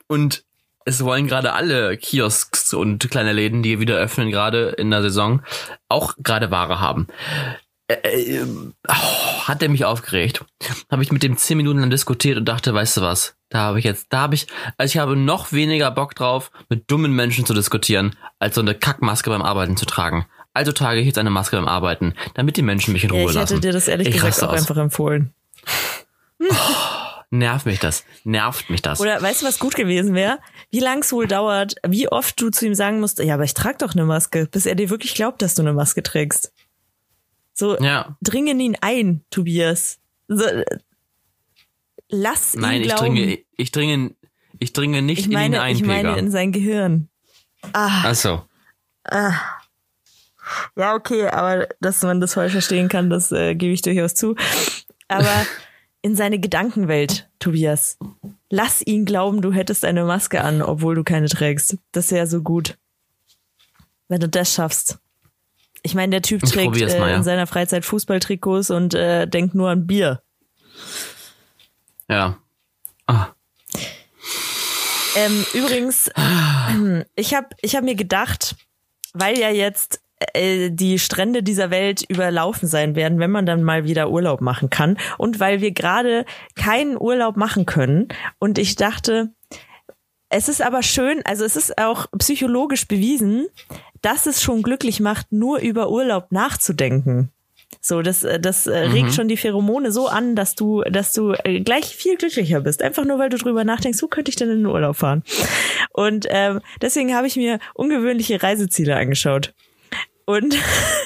[0.07, 0.45] und
[0.85, 5.43] es wollen gerade alle Kiosks und kleine Läden, die wieder öffnen, gerade in der Saison,
[5.89, 7.07] auch gerade Ware haben.
[7.87, 8.47] Äh, äh,
[8.89, 10.43] oh, hat er mich aufgeregt.
[10.91, 13.37] Habe ich mit dem zehn Minuten lang diskutiert und dachte, weißt du was?
[13.51, 14.47] Da habe ich jetzt, da habe ich,
[14.79, 18.75] also ich habe noch weniger Bock drauf, mit dummen Menschen zu diskutieren, als so eine
[18.75, 20.27] Kackmaske beim Arbeiten zu tragen.
[20.55, 23.29] Also trage ich jetzt eine Maske beim Arbeiten, damit die Menschen mich in Ruhe ja,
[23.29, 23.53] ich lassen.
[23.53, 24.61] Ich hätte dir das ehrlich ich gesagt auch aus.
[24.61, 25.35] einfach empfohlen.
[26.41, 26.95] Oh
[27.35, 28.05] nervt mich das.
[28.25, 29.01] Nervt mich das.
[29.01, 30.39] Oder weißt du, was gut gewesen wäre?
[30.71, 33.55] Wie lang es wohl dauert, wie oft du zu ihm sagen musst, ja, aber ich
[33.55, 36.53] trage doch eine Maske, bis er dir wirklich glaubt, dass du eine Maske trägst.
[37.55, 38.17] So, ja.
[38.21, 40.01] dringen ihn ein, Tobias.
[40.29, 40.45] So,
[42.09, 43.15] lass Nein, ihn glauben.
[43.15, 44.15] Nein, ich dringe, ich dringe,
[44.59, 46.19] ich dringe nicht ich meine, in ihn ein, Ich meine Peger.
[46.19, 47.09] in sein Gehirn.
[47.73, 48.03] Ah.
[48.07, 48.43] Ach so.
[49.05, 49.35] Ah.
[50.77, 54.35] Ja, okay, aber dass man das falsch verstehen kann, das äh, gebe ich durchaus zu.
[55.09, 55.47] Aber
[56.03, 57.99] in seine Gedankenwelt, Tobias.
[58.51, 61.79] Lass ihn glauben, du hättest eine Maske an, obwohl du keine trägst.
[61.93, 62.77] Das wäre so gut.
[64.09, 64.99] Wenn du das schaffst.
[65.87, 67.17] Ich meine, der Typ ich trägt äh, mal, ja.
[67.17, 70.23] in seiner Freizeit Fußballtrikots und äh, denkt nur an Bier.
[72.09, 72.39] Ja.
[73.07, 73.29] Ah.
[75.17, 76.11] Ähm, übrigens,
[77.17, 78.57] ich habe ich hab mir gedacht,
[79.13, 80.01] weil ja jetzt
[80.33, 84.71] äh, die Strände dieser Welt überlaufen sein werden, wenn man dann mal wieder Urlaub machen
[84.71, 84.97] kann.
[85.19, 86.25] Und weil wir gerade
[86.57, 88.09] keinen Urlaub machen können.
[88.39, 89.35] Und ich dachte,
[90.35, 93.47] es ist aber schön, also es ist auch psychologisch bewiesen,
[94.03, 97.31] dass es schon glücklich macht, nur über Urlaub nachzudenken.
[97.81, 99.13] So, das, äh, das äh, regt mhm.
[99.13, 102.83] schon die Pheromone so an, dass du, dass du gleich viel glücklicher bist.
[102.83, 105.23] Einfach nur, weil du drüber nachdenkst, wo könnte ich denn in den Urlaub fahren?
[105.91, 109.55] Und ähm, deswegen habe ich mir ungewöhnliche Reiseziele angeschaut.
[110.25, 110.57] Und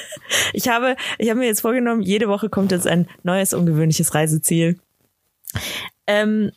[0.55, 4.79] ich habe, ich habe mir jetzt vorgenommen, jede Woche kommt jetzt ein neues ungewöhnliches Reiseziel.
[6.07, 6.53] Ähm,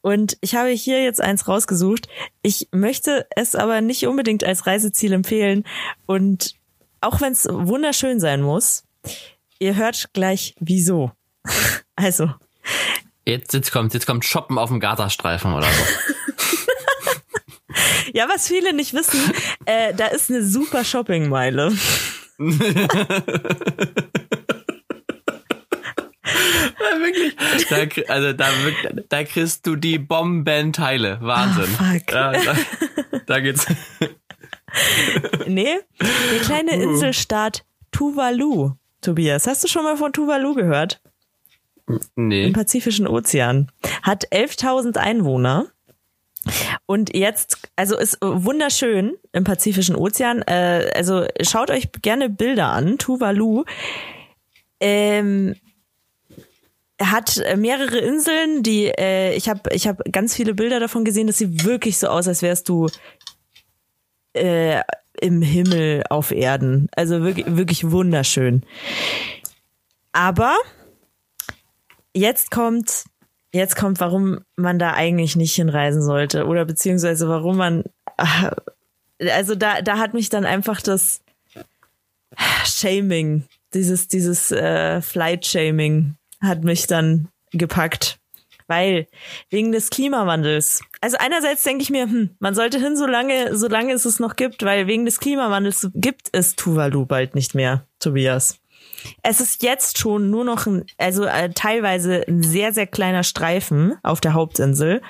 [0.00, 2.08] und ich habe hier jetzt eins rausgesucht.
[2.42, 5.64] Ich möchte es aber nicht unbedingt als Reiseziel empfehlen.
[6.06, 6.54] Und
[7.00, 8.84] auch wenn es wunderschön sein muss,
[9.58, 11.12] ihr hört gleich wieso.
[11.98, 12.30] Also.
[13.24, 15.82] Jetzt, jetzt kommt, jetzt kommt Shoppen auf dem Gazastreifen oder so.
[18.12, 19.20] Ja, was viele nicht wissen,
[19.66, 21.76] äh, da ist eine super Shoppingmeile.
[27.00, 27.36] Wirklich.
[27.68, 28.48] Da, also da,
[29.08, 31.18] da kriegst du die Bombenteile.
[31.20, 31.68] Wahnsinn.
[31.80, 32.12] Oh, fuck.
[32.12, 32.56] Ja, da,
[33.26, 33.66] da geht's.
[35.46, 38.72] Nee, der kleine Inselstaat Tuvalu.
[39.00, 41.00] Tobias, hast du schon mal von Tuvalu gehört?
[42.16, 42.46] Nee.
[42.46, 43.70] Im Pazifischen Ozean.
[44.02, 45.66] Hat 11.000 Einwohner.
[46.86, 50.42] Und jetzt, also ist wunderschön im Pazifischen Ozean.
[50.42, 52.98] Äh, also schaut euch gerne Bilder an.
[52.98, 53.64] Tuvalu.
[54.80, 55.56] Ähm,
[57.00, 61.38] hat mehrere Inseln, die äh, ich habe ich habe ganz viele Bilder davon gesehen, das
[61.38, 62.88] sieht wirklich so aus, als wärst du
[64.32, 64.80] äh,
[65.20, 66.88] im Himmel auf Erden.
[66.96, 68.64] Also wirklich wirklich wunderschön.
[70.12, 70.56] Aber
[72.14, 73.04] jetzt kommt
[73.52, 77.84] jetzt kommt, warum man da eigentlich nicht hinreisen sollte oder beziehungsweise warum man
[79.20, 81.20] also da da hat mich dann einfach das
[82.64, 88.18] Shaming, dieses dieses äh, Flight Shaming hat mich dann gepackt.
[88.68, 89.06] Weil,
[89.48, 90.80] wegen des Klimawandels.
[91.00, 94.64] Also einerseits denke ich mir, hm, man sollte hin, solange, solange es es noch gibt,
[94.64, 98.58] weil wegen des Klimawandels gibt es Tuvalu bald nicht mehr, Tobias.
[99.22, 103.94] Es ist jetzt schon nur noch ein, also äh, teilweise ein sehr, sehr kleiner Streifen
[104.02, 105.00] auf der Hauptinsel,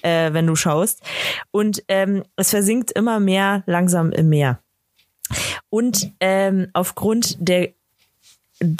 [0.00, 1.02] äh, wenn du schaust.
[1.50, 4.60] Und ähm, es versinkt immer mehr langsam im Meer.
[5.70, 7.72] Und ähm, aufgrund der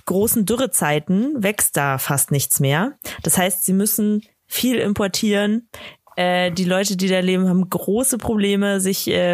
[0.06, 2.98] großen Dürrezeiten wächst da fast nichts mehr.
[3.22, 5.68] Das heißt, sie müssen viel importieren.
[6.16, 9.32] Äh, die Leute, die da leben, haben große Probleme, sich äh,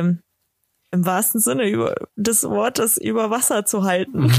[0.90, 4.24] im wahrsten Sinne über des Wortes über Wasser zu halten.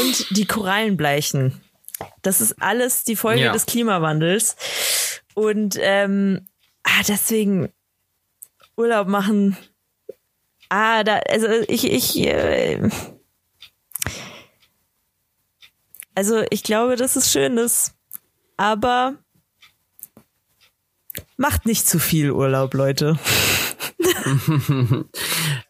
[0.00, 1.60] Und die Korallen bleichen.
[2.22, 3.52] Das ist alles die Folge ja.
[3.52, 4.56] des Klimawandels.
[5.34, 6.46] Und ähm,
[6.82, 7.68] ah, deswegen
[8.76, 9.56] Urlaub machen
[10.68, 12.88] Ah, da, also ich, ich, äh,
[16.14, 17.94] also ich glaube, das ist schönes,
[18.56, 19.16] aber
[21.36, 23.18] macht nicht zu viel Urlaub, Leute.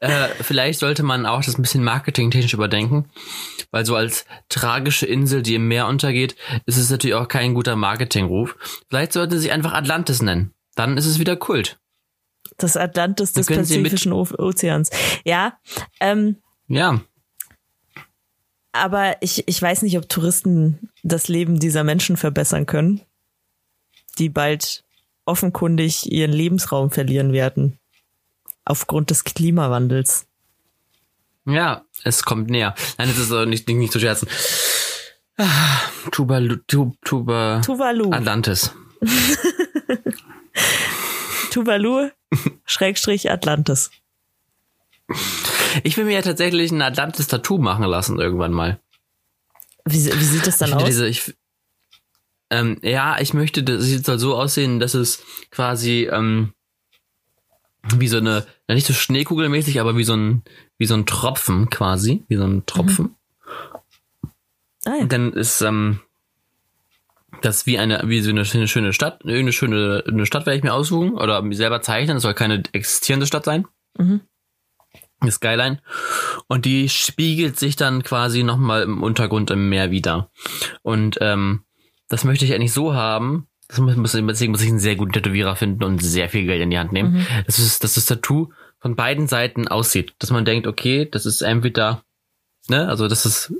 [0.00, 3.10] äh, vielleicht sollte man auch das ein bisschen marketingtechnisch überdenken,
[3.70, 7.76] weil so als tragische Insel, die im Meer untergeht, ist es natürlich auch kein guter
[7.76, 8.56] Marketingruf.
[8.88, 10.54] Vielleicht sollte sie einfach Atlantis nennen.
[10.74, 11.78] Dann ist es wieder Kult.
[12.56, 14.90] Das Atlantis des Pazifischen Ozeans.
[15.24, 15.58] Ja.
[16.00, 16.36] Ähm,
[16.68, 17.00] ja.
[18.72, 23.00] Aber ich, ich weiß nicht, ob Touristen das Leben dieser Menschen verbessern können,
[24.18, 24.84] die bald
[25.24, 27.78] offenkundig ihren Lebensraum verlieren werden.
[28.64, 30.26] Aufgrund des Klimawandels.
[31.46, 32.74] Ja, es kommt näher.
[32.98, 34.28] Nein, es ist nicht, nicht, nicht zu scherzen.
[35.38, 38.10] Ah, Tuvalu, Tuba, Tuvalu.
[38.10, 38.72] Atlantis.
[41.56, 42.10] Tuvalu,
[42.66, 43.90] Schrägstrich Atlantis.
[45.84, 48.78] Ich will mir ja tatsächlich ein Atlantis-Tattoo machen lassen irgendwann mal.
[49.86, 50.84] Wie, wie sieht das dann aus?
[50.84, 51.34] Diese, ich,
[52.50, 56.52] ähm, ja, ich möchte, das soll so aussehen, dass es quasi ähm,
[57.94, 60.42] wie so eine, nicht so schneekugelmäßig, aber wie so ein,
[60.76, 63.04] wie so ein Tropfen quasi, wie so ein Tropfen.
[63.06, 64.30] Mhm.
[64.84, 65.02] Ah, ja.
[65.02, 66.00] Und dann ist ähm,
[67.42, 70.64] das wie eine, wie so eine, eine schöne Stadt, irgendeine schöne eine Stadt werde ich
[70.64, 72.16] mir aussuchen oder mir selber zeichnen.
[72.16, 73.66] Das soll keine existierende Stadt sein.
[73.98, 74.20] Mhm.
[75.18, 75.80] Eine Skyline.
[76.46, 80.30] Und die spiegelt sich dann quasi nochmal im Untergrund im Meer wieder.
[80.82, 81.64] Und ähm,
[82.08, 83.48] das möchte ich eigentlich so haben.
[83.68, 86.70] Das muss, deswegen muss ich einen sehr guten Tätowierer finden und sehr viel Geld in
[86.70, 87.14] die Hand nehmen.
[87.14, 87.26] Mhm.
[87.46, 90.14] Das ist, dass das Tattoo von beiden Seiten aussieht.
[90.18, 92.04] Dass man denkt, okay, das ist entweder,
[92.68, 93.52] ne, also das ist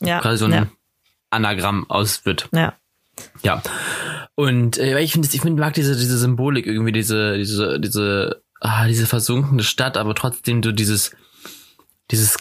[0.00, 0.68] ja, quasi so ein ja.
[1.30, 2.48] Anagramm aus wird.
[2.52, 2.74] Ja.
[3.42, 3.62] Ja.
[4.34, 8.86] Und äh, ich finde, ich finde, mag diese diese Symbolik irgendwie diese diese diese ah,
[8.86, 11.16] diese versunkene Stadt, aber trotzdem so dieses
[12.10, 12.36] dieses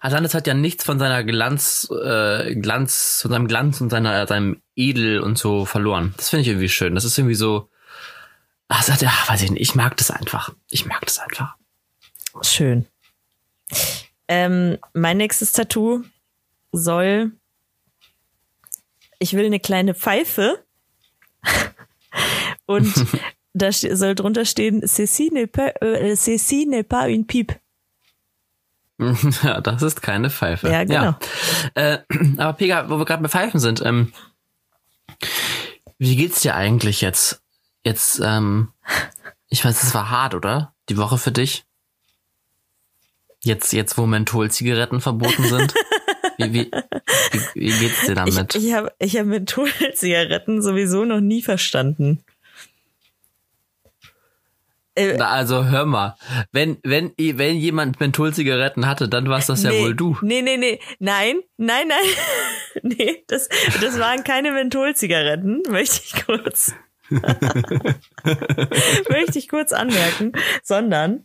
[0.00, 4.62] Atlantis hat ja nichts von seiner Glanz äh, Glanz von seinem Glanz und seiner seinem
[4.74, 6.14] Edel und so verloren.
[6.16, 6.94] Das finde ich irgendwie schön.
[6.94, 7.68] Das ist irgendwie so
[8.68, 10.52] ach, sagt ja, weiß ich nicht, ich mag das einfach.
[10.70, 11.56] Ich mag das einfach.
[12.42, 12.86] Schön.
[14.28, 16.02] Ähm, mein nächstes Tattoo
[16.72, 17.32] soll
[19.18, 20.64] ich will eine kleine Pfeife.
[22.66, 22.92] Und
[23.54, 27.56] da soll drunter stehen, ceci n'est pas, äh, ceci n'est pas une pipe.
[29.42, 30.70] Ja, das ist keine Pfeife.
[30.70, 31.02] Ja, genau.
[31.02, 31.18] Ja.
[31.74, 31.98] Äh,
[32.38, 34.12] aber Pega, wo wir gerade bei Pfeifen sind, ähm,
[35.98, 37.42] wie geht's dir eigentlich jetzt?
[37.84, 38.72] Jetzt, ähm,
[39.48, 40.72] ich weiß, es war hart, oder?
[40.88, 41.64] Die Woche für dich?
[43.42, 45.74] Jetzt, jetzt, wo Menthol-Zigaretten verboten sind?
[46.38, 46.70] Wie, wie,
[47.32, 48.54] wie, wie geht's dir damit?
[48.54, 52.22] Ich, ich habe ich hab Mentholzigaretten sowieso noch nie verstanden.
[54.96, 56.16] Äh, also hör mal,
[56.52, 60.16] wenn, wenn, wenn jemand Mentholzigaretten hatte, dann war es das nee, ja wohl du.
[60.22, 60.80] Nee, nee, nee.
[60.98, 61.98] Nein, nein, nein.
[62.82, 63.48] nee, das,
[63.80, 66.72] das waren keine Mentholzigaretten, möchte ich kurz.
[69.10, 70.32] möchte ich kurz anmerken,
[70.64, 71.22] sondern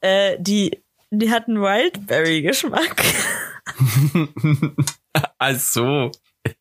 [0.00, 3.04] äh, die, die hatten Wildberry-Geschmack.
[5.38, 6.10] Ach so.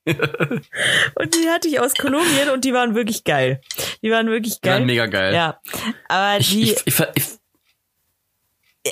[0.06, 3.62] und die hatte ich aus Kolumbien und die waren wirklich geil.
[4.02, 4.74] Die waren wirklich geil.
[4.74, 5.34] Die waren mega geil.
[5.34, 5.62] Ja.
[6.08, 6.74] Aber die.
[6.74, 7.26] Ich, ich, ich,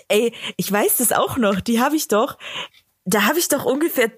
[0.07, 1.59] ey, ich weiß das auch noch.
[1.59, 2.37] Die habe ich doch.
[3.05, 4.11] Da habe ich doch ungefähr.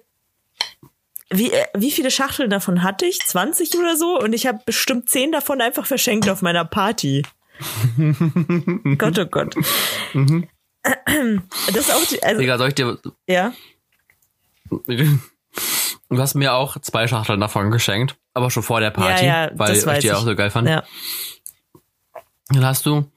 [1.30, 3.20] Wie, äh, wie viele Schachteln davon hatte ich?
[3.20, 4.18] 20 oder so?
[4.18, 7.22] Und ich habe bestimmt 10 davon einfach verschenkt auf meiner Party.
[8.98, 9.54] Gott, oh Gott.
[10.14, 10.48] Mhm.
[11.66, 12.98] Das ist auch die, also, Digga, soll ich dir.
[13.26, 13.52] Ja.
[16.10, 19.50] Du hast mir auch zwei Schachteln davon geschenkt, aber schon vor der Party, ja, ja,
[19.54, 20.66] weil ich die auch so geil fand.
[20.66, 20.82] Ja.
[22.48, 23.10] Dann hast du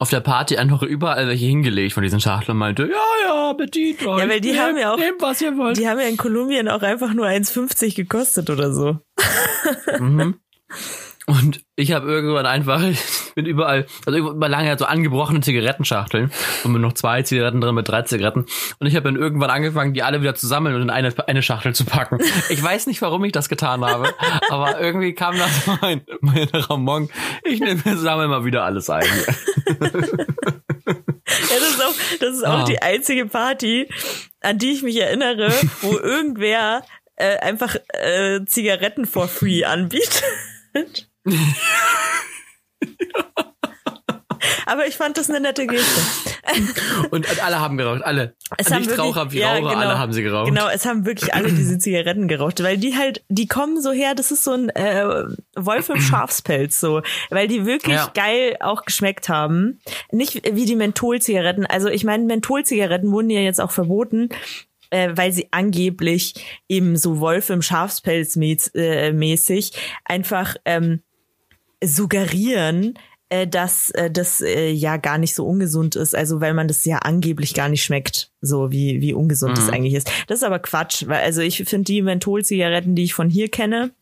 [0.00, 4.04] auf der Party einfach überall welche hingelegt von diesen Schachteln und meinte, ja, ja, bedient
[4.04, 4.20] euch.
[4.20, 5.76] Ja, weil die nehmt, haben ja auch, nehmt, was ihr wollt.
[5.76, 8.98] Die haben ja in Kolumbien auch einfach nur 1,50 gekostet oder so.
[9.98, 10.40] Mhm.
[11.26, 16.30] Und ich habe irgendwann einfach, ich bin überall, also über lange halt so angebrochene Zigarettenschachteln
[16.64, 18.44] und mit noch zwei Zigaretten drin mit drei Zigaretten.
[18.78, 21.42] Und ich habe dann irgendwann angefangen, die alle wieder zu sammeln und in eine, eine
[21.42, 22.18] Schachtel zu packen.
[22.50, 24.12] Ich weiß nicht, warum ich das getan habe,
[24.50, 27.08] aber irgendwie kam das mein, mein Ramon.
[27.42, 29.04] Ich nehme sammle mal wieder alles ein.
[29.66, 32.64] ja, das ist auch, das ist auch ah.
[32.64, 33.88] die einzige Party,
[34.40, 36.82] an die ich mich erinnere, wo irgendwer
[37.16, 41.08] äh, einfach äh, Zigaretten for free anbietet.
[44.66, 46.00] Aber ich fand das eine nette Geste.
[47.10, 48.34] Und alle haben geraucht, alle.
[48.56, 50.48] Es Nichtraucher wie ja, Raucher, genau, alle haben sie geraucht.
[50.48, 54.14] Genau, es haben wirklich alle diese Zigaretten geraucht, weil die halt, die kommen so her,
[54.14, 55.24] das ist so ein äh,
[55.56, 58.10] Wolf im Schafspelz so, weil die wirklich ja.
[58.14, 59.80] geil auch geschmeckt haben.
[60.10, 61.66] Nicht wie die Mentholzigaretten.
[61.66, 64.28] Also ich meine, Mentholzigaretten wurden ja jetzt auch verboten,
[64.90, 68.36] äh, weil sie angeblich eben so Wolf im Schafspelz
[68.74, 69.72] äh, mäßig
[70.04, 71.02] einfach ähm,
[71.86, 72.94] suggerieren,
[73.28, 76.84] äh, dass äh, das äh, ja gar nicht so ungesund ist, also weil man das
[76.84, 79.56] ja angeblich gar nicht schmeckt, so wie wie ungesund mhm.
[79.56, 80.10] das eigentlich ist.
[80.26, 83.92] Das ist aber Quatsch, weil also ich finde die Mentholzigaretten, die ich von hier kenne,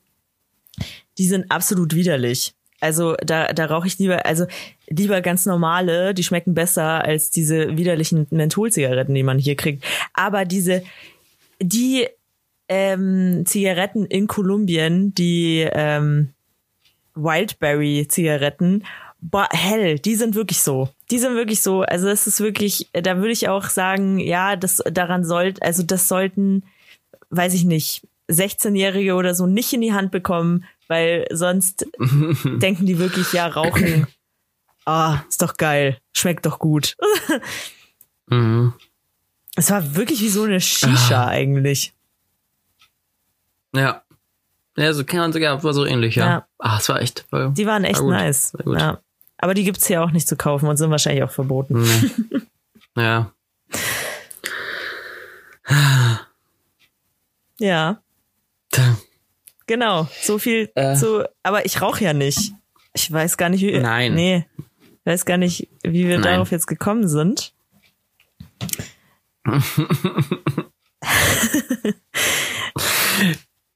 [1.19, 2.55] die sind absolut widerlich.
[2.81, 4.47] Also da, da rauche ich lieber, also
[4.89, 9.85] lieber ganz normale, die schmecken besser als diese widerlichen Mentholzigaretten, die man hier kriegt.
[10.15, 10.83] Aber diese,
[11.61, 12.09] die
[12.69, 16.31] ähm, Zigaretten in Kolumbien, die ähm,
[17.15, 18.85] Wildberry-Zigaretten,
[19.21, 20.91] boah, hell, die sind wirklich so.
[21.11, 21.83] Die sind wirklich so.
[21.83, 26.09] Also das ist wirklich, da würde ich auch sagen, ja, das daran sollte, also das
[26.09, 26.65] sollten,
[27.31, 31.87] weiß ich nicht, 16-Jährige oder so nicht in die Hand bekommen, weil sonst
[32.45, 34.07] denken die wirklich, ja, rauchen,
[34.85, 36.97] ah, ist doch geil, schmeckt doch gut.
[38.27, 38.75] mhm.
[39.55, 41.29] Es war wirklich wie so eine Shisha ah.
[41.29, 41.93] eigentlich.
[43.75, 44.02] Ja.
[44.77, 46.27] Ja, so kann man sogar war so ähnlich, ja.
[46.27, 46.47] ja.
[46.59, 47.27] Ah, es war echt.
[47.31, 48.53] War, die waren echt war nice.
[48.65, 49.01] Ja.
[49.39, 51.81] Aber die gibt's hier auch nicht zu kaufen und sind wahrscheinlich auch verboten.
[51.81, 52.47] Mhm.
[52.97, 53.33] ja.
[57.59, 58.03] ja.
[59.67, 60.95] Genau, so viel äh.
[60.97, 61.29] zu.
[61.43, 62.53] Aber ich rauche ja nicht.
[62.95, 63.79] Ich weiß gar nicht, wie.
[63.79, 64.15] Nein.
[64.15, 64.47] Nee.
[65.05, 66.35] Ich weiß gar nicht, wie wir Nein.
[66.35, 67.53] darauf jetzt gekommen sind.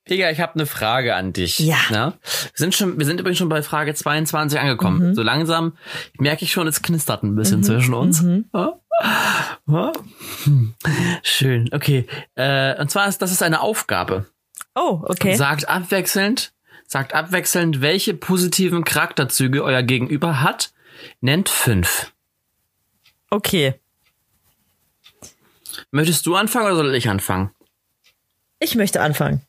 [0.06, 1.58] Pega, ich habe eine Frage an dich.
[1.58, 1.78] Ja.
[1.90, 2.12] ja.
[2.12, 5.08] Wir sind schon, wir sind übrigens schon bei Frage 22 angekommen.
[5.08, 5.14] Mhm.
[5.16, 5.76] So langsam
[6.16, 7.64] merke ich schon, es knistert ein bisschen mhm.
[7.64, 8.22] zwischen uns.
[8.22, 8.44] Mhm.
[8.54, 8.80] Ja.
[9.66, 9.92] Ja.
[10.44, 10.74] Hm.
[11.24, 11.68] Schön.
[11.72, 12.06] Okay.
[12.36, 14.26] Äh, und zwar ist das ist eine Aufgabe.
[14.76, 15.34] Oh, okay.
[15.34, 16.52] Sagt abwechselnd,
[16.86, 20.72] sagt abwechselnd, welche positiven Charakterzüge euer Gegenüber hat.
[21.20, 22.12] Nennt fünf.
[23.28, 23.74] Okay.
[25.90, 27.50] Möchtest du anfangen oder soll ich anfangen?
[28.60, 29.45] Ich möchte anfangen.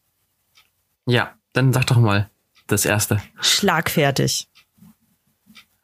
[1.08, 2.30] Ja, dann sag doch mal
[2.68, 3.22] das erste.
[3.40, 4.48] Schlagfertig.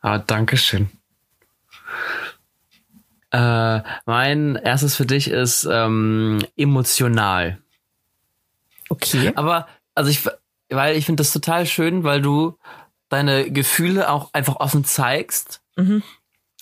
[0.01, 0.89] Ah, danke schön.
[3.31, 7.57] Äh, mein erstes für dich ist ähm, emotional.
[8.89, 9.31] Okay.
[9.35, 10.27] Aber, also ich,
[10.69, 12.59] weil ich finde das total schön, weil du
[13.09, 16.03] deine Gefühle auch einfach offen zeigst mhm.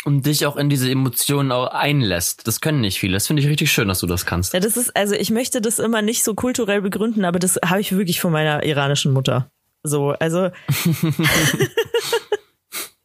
[0.03, 2.47] Und dich auch in diese Emotionen auch einlässt.
[2.47, 3.13] Das können nicht viele.
[3.13, 4.53] Das finde ich richtig schön, dass du das kannst.
[4.53, 7.81] Ja, das ist, also ich möchte das immer nicht so kulturell begründen, aber das habe
[7.81, 9.51] ich wirklich von meiner iranischen Mutter.
[9.83, 10.49] So, also.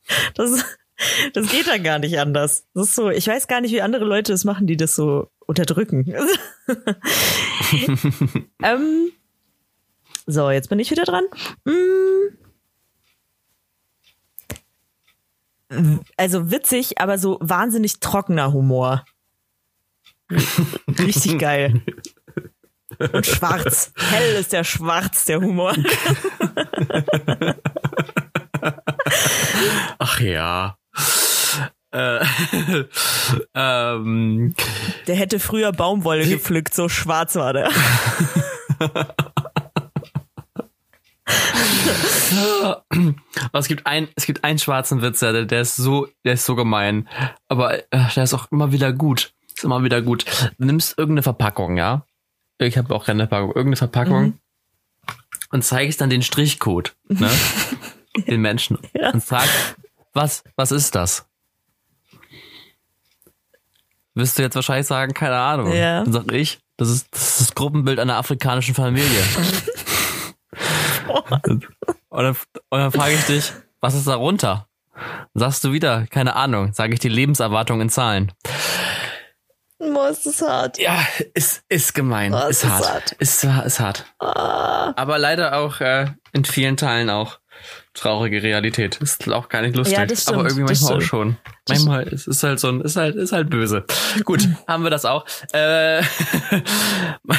[0.34, 0.64] das,
[1.32, 2.66] das geht dann gar nicht anders.
[2.74, 5.30] Das ist so, ich weiß gar nicht, wie andere Leute das machen, die das so
[5.46, 6.06] unterdrücken.
[8.62, 9.10] ähm,
[10.26, 11.24] so, jetzt bin ich wieder dran.
[11.66, 12.38] Hm.
[16.16, 19.04] Also witzig, aber so wahnsinnig trockener Humor.
[20.98, 21.82] Richtig geil.
[22.98, 23.92] Und schwarz.
[23.96, 25.74] Hell ist der schwarz, der Humor.
[29.98, 30.76] Ach ja.
[31.92, 32.24] Äh,
[33.54, 34.54] ähm,
[35.06, 37.70] der hätte früher Baumwolle gepflückt, so schwarz war der.
[43.52, 46.54] es gibt ein, es gibt einen schwarzen Witz, der, der ist so, der ist so
[46.54, 47.08] gemein.
[47.48, 47.82] Aber äh,
[48.14, 49.32] der ist auch immer wieder gut.
[49.54, 50.24] Ist immer wieder gut.
[50.58, 52.04] Du nimmst irgendeine Verpackung, ja?
[52.58, 53.48] Ich habe auch keine Verpackung.
[53.48, 54.38] Irgendeine Verpackung mhm.
[55.50, 57.30] und zeigst dann den Strichcode, ne?
[58.26, 58.78] den Menschen.
[58.94, 59.10] Ja.
[59.10, 59.76] Und fragst,
[60.12, 61.26] was, was ist das?
[64.14, 65.72] Wirst du jetzt wahrscheinlich sagen, keine Ahnung.
[65.74, 66.02] Ja.
[66.02, 69.22] Dann sag ich, das ist, das ist das Gruppenbild einer afrikanischen Familie.
[71.08, 71.66] und,
[72.10, 72.36] dann,
[72.70, 74.68] dann frage ich dich, was ist darunter?
[75.34, 78.32] Sagst du wieder, keine Ahnung, sage ich die Lebenserwartung in Zahlen.
[79.78, 80.78] Boah, ist das hart.
[80.78, 82.32] Ja, ist, ist gemein.
[82.32, 82.88] Oh, ist, ist, hart.
[82.88, 83.12] hart.
[83.12, 84.06] Ist, ist hart.
[84.18, 84.94] Ah.
[84.96, 87.40] Aber leider auch äh, in vielen Teilen auch
[87.96, 88.96] traurige Realität.
[88.96, 89.96] Ist auch gar nicht lustig.
[89.96, 91.36] Ja, das stimmt, aber irgendwie manchmal auch schon.
[91.68, 93.84] Manchmal ist es halt so ein, ist halt, ist halt böse.
[94.24, 95.24] Gut, haben wir das auch.
[95.52, 96.02] Äh,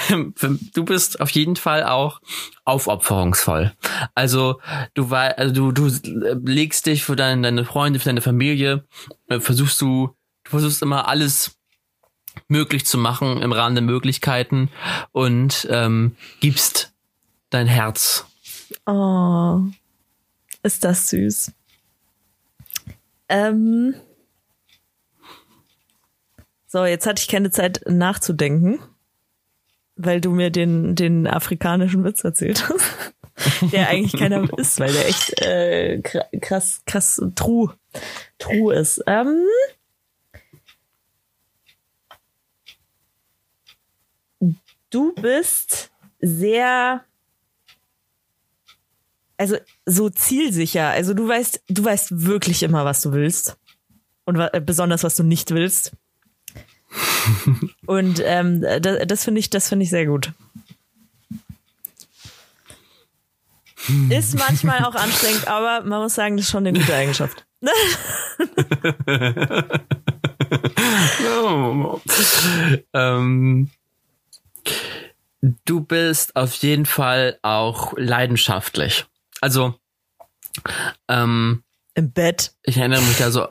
[0.74, 2.20] du bist auf jeden Fall auch
[2.66, 3.74] aufopferungsvoll.
[4.16, 4.60] Also
[4.94, 8.84] du war, also du, du legst dich für deine, deine Freunde, für deine Familie,
[9.30, 11.58] äh, versuchst du, du versuchst immer alles
[12.48, 14.70] möglich zu machen im Rahmen der Möglichkeiten
[15.12, 16.94] und ähm, gibst
[17.50, 18.26] dein Herz.
[18.86, 19.62] Oh.
[20.68, 21.54] Ist das süß.
[23.30, 23.96] Ähm
[26.66, 28.78] so, jetzt hatte ich keine Zeit nachzudenken,
[29.96, 33.14] weil du mir den, den afrikanischen Witz erzählt hast.
[33.72, 37.74] der eigentlich keiner ist, weil der echt äh, krass, krass true,
[38.38, 39.02] true ist.
[39.08, 39.46] Ähm
[44.90, 47.06] du bist sehr
[49.38, 50.90] also so zielsicher.
[50.90, 53.58] Also du weißt, du weißt wirklich immer, was du willst.
[54.26, 55.94] Und äh, besonders, was du nicht willst.
[57.86, 60.32] Und ähm, das, das finde ich, das finde ich sehr gut.
[64.10, 67.46] Ist manchmal auch anstrengend, aber man muss sagen, das ist schon eine gute Eigenschaft.
[71.24, 72.02] no.
[72.94, 73.70] ähm,
[75.64, 79.06] du bist auf jeden Fall auch leidenschaftlich.
[79.42, 79.76] Also,
[81.08, 82.54] ähm, im Bett.
[82.64, 83.48] Ich erinnere mich da so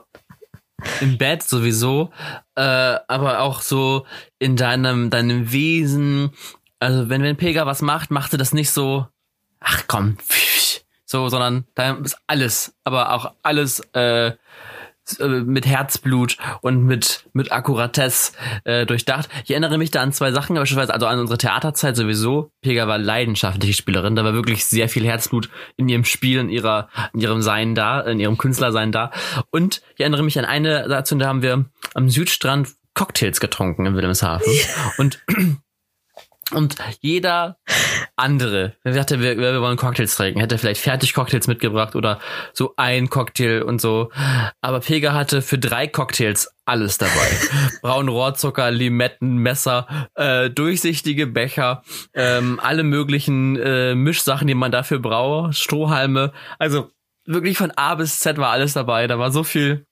[1.01, 2.11] im Bett sowieso,
[2.55, 4.05] äh, aber auch so
[4.39, 6.31] in deinem, deinem Wesen.
[6.79, 9.07] Also wenn, wenn Pega was macht, macht er das nicht so,
[9.59, 10.17] ach komm,
[11.05, 14.33] so, sondern da ist alles, aber auch alles äh,
[15.19, 19.29] äh, mit Herzblut und mit mit Akkuratesse äh, durchdacht.
[19.43, 22.51] Ich erinnere mich da an zwei Sachen, beispielsweise also an unsere Theaterzeit sowieso.
[22.61, 26.89] Pega war leidenschaftliche Spielerin, da war wirklich sehr viel Herzblut in ihrem Spiel, in ihrer
[27.13, 29.11] in ihrem Sein da, in ihrem Künstlersein da.
[29.51, 33.95] Und ich erinnere mich an eine Situation, da haben wir am Südstrand Cocktails getrunken in
[33.95, 34.51] Wilhelmshaven
[34.97, 35.19] und
[36.51, 37.57] und jeder
[38.15, 42.19] andere, wer dachte, wir, wir wollen Cocktails trinken, hätte vielleicht fertig Cocktails mitgebracht oder
[42.53, 44.11] so ein Cocktail und so.
[44.61, 47.29] Aber Pega hatte für drei Cocktails alles dabei.
[47.81, 51.83] Braun Rohrzucker, Limetten, Messer, äh, durchsichtige Becher,
[52.13, 56.31] ähm, alle möglichen äh, Mischsachen, die man dafür braucht, Strohhalme.
[56.59, 56.91] Also
[57.25, 59.07] wirklich von A bis Z war alles dabei.
[59.07, 59.85] Da war so viel.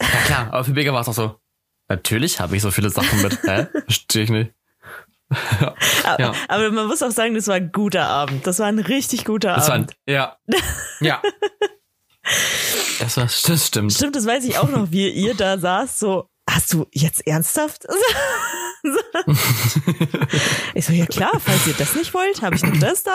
[0.00, 1.36] Ja klar, aber für Pega war es auch so.
[1.88, 3.42] Natürlich habe ich so viele Sachen mit.
[3.42, 3.66] Hä?
[3.86, 4.52] Verstehe ich nicht
[6.18, 6.32] ja.
[6.48, 8.46] Aber man muss auch sagen, das war ein guter Abend.
[8.46, 9.92] Das war ein richtig guter das Abend.
[10.06, 10.36] War, ja.
[11.00, 11.22] Ja.
[12.98, 13.92] das, war, das stimmt.
[13.92, 17.86] Stimmt, das weiß ich auch noch, wie ihr da saßt, so, hast du jetzt ernsthaft?
[20.74, 23.12] ich so, ja klar, falls ihr das nicht wollt, habe ich noch das da.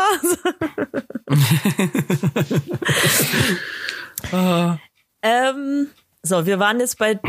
[5.21, 5.89] ähm,
[6.24, 7.20] so, wir waren jetzt bei,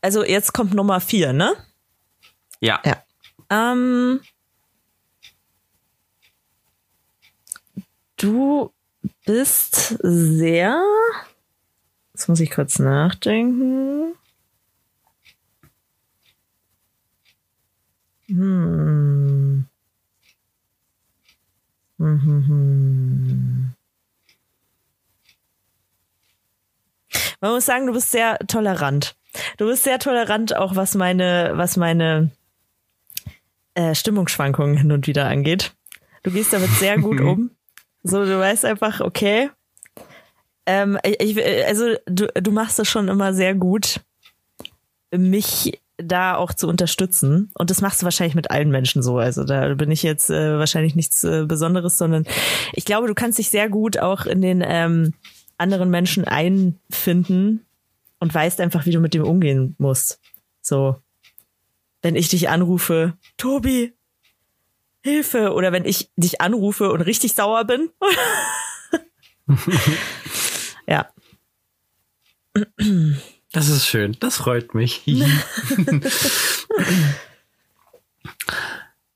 [0.00, 1.54] also jetzt kommt Nummer vier, ne?
[2.60, 2.80] Ja.
[2.84, 3.02] Ja.
[3.50, 4.20] Ähm,
[8.22, 8.72] du
[9.26, 10.82] bist sehr.
[12.14, 14.14] Jetzt muss ich kurz nachdenken.
[18.28, 19.66] Hm.
[21.98, 23.72] Hm, hm, hm.
[27.40, 29.16] Man muss sagen, du bist sehr tolerant.
[29.56, 32.30] Du bist sehr tolerant, auch was meine, was meine
[33.74, 35.74] äh, Stimmungsschwankungen hin und wieder angeht.
[36.22, 37.50] Du gehst damit sehr gut um.
[38.02, 39.50] So, du weißt einfach, okay,
[40.64, 41.36] Ähm, ich,
[41.66, 44.00] also du, du machst das schon immer sehr gut,
[45.10, 47.50] mich da auch zu unterstützen.
[47.54, 49.18] Und das machst du wahrscheinlich mit allen Menschen so.
[49.18, 52.26] Also da bin ich jetzt äh, wahrscheinlich nichts äh, Besonderes, sondern
[52.74, 55.14] ich glaube, du kannst dich sehr gut auch in den ähm,
[55.58, 57.66] anderen Menschen einfinden
[58.20, 60.20] und weißt einfach, wie du mit dem umgehen musst.
[60.60, 60.96] So,
[62.02, 63.92] wenn ich dich anrufe, Tobi,
[65.02, 67.90] Hilfe, oder wenn ich dich anrufe und richtig sauer bin.
[70.86, 71.08] ja.
[73.52, 74.16] Das ist schön.
[74.20, 75.02] Das freut mich.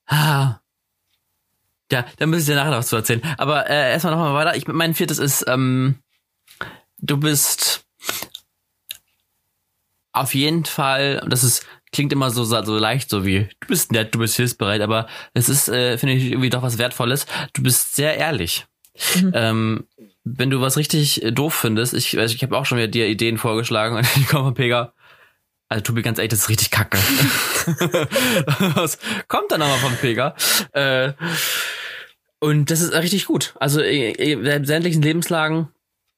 [0.06, 0.60] ah.
[1.92, 3.22] Ja, da ich dir nachher noch zu erzählen.
[3.38, 4.56] Aber äh, erstmal nochmal weiter.
[4.56, 5.96] Ich, mein viertes ist, ähm,
[6.98, 7.84] du bist
[10.12, 14.14] auf jeden Fall, das ist, klingt immer so, so leicht, so wie, du bist nett,
[14.14, 17.26] du bist hilfsbereit, aber es ist, äh, finde ich, irgendwie doch was Wertvolles.
[17.52, 18.66] Du bist sehr ehrlich.
[19.20, 19.32] Mhm.
[19.34, 19.84] Ähm,
[20.24, 23.38] wenn du was richtig äh, doof findest, ich, ich habe auch schon wieder dir Ideen
[23.38, 24.92] vorgeschlagen und die kommen von Pega.
[25.68, 26.98] Also Tobi, ganz ehrlich, das ist richtig kacke.
[28.74, 30.36] was kommt dann aber von Pega?
[30.72, 31.12] Äh,
[32.38, 33.54] und das ist richtig gut.
[33.58, 35.68] Also in äh, sämtlichen Lebenslagen,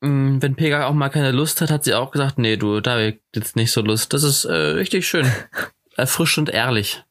[0.00, 3.06] wenn Pega auch mal keine Lust hat, hat sie auch gesagt, nee, du, da habe
[3.06, 4.12] ich jetzt nicht so Lust.
[4.12, 5.30] Das ist äh, richtig schön.
[5.96, 7.02] Erfrischend ehrlich.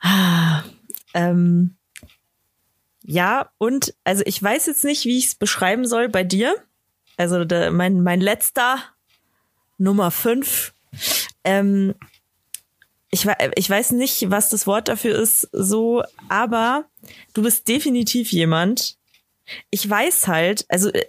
[0.00, 0.62] Ah,
[1.14, 1.76] ähm,
[3.02, 6.54] ja, und also ich weiß jetzt nicht, wie ich es beschreiben soll bei dir.
[7.16, 8.78] Also der, mein, mein letzter
[9.78, 10.74] Nummer fünf.
[11.44, 11.94] Ähm,
[13.10, 16.84] ich, ich weiß nicht, was das Wort dafür ist, so, aber
[17.32, 18.96] du bist definitiv jemand.
[19.70, 21.04] Ich weiß halt, also äh,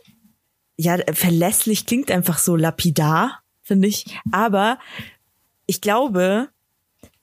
[0.78, 4.06] ja, verlässlich klingt einfach so lapidar, finde ich.
[4.32, 4.80] Aber
[5.66, 6.50] ich glaube,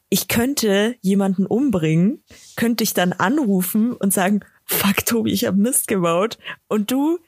[0.09, 2.23] ich könnte jemanden umbringen,
[2.57, 6.39] könnte ich dann anrufen und sagen, fuck Tobi, ich habe Mist gebaut.
[6.69, 7.19] Und du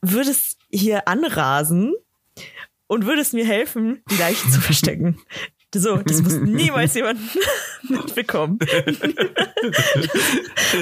[0.00, 1.94] würdest hier anrasen
[2.86, 5.18] und würdest mir helfen, die Leichen zu verstecken.
[5.78, 7.20] So, das muss niemals jemand
[7.88, 8.58] mitbekommen.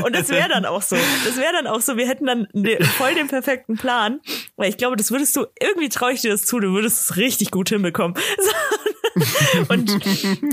[0.04, 0.96] und das wäre dann auch so.
[1.24, 1.96] Das wäre dann auch so.
[1.96, 4.20] Wir hätten dann ne, voll den perfekten Plan.
[4.56, 7.16] Weil ich glaube, das würdest du, irgendwie traue ich dir das zu, du würdest es
[7.16, 8.16] richtig gut hinbekommen.
[9.68, 9.90] und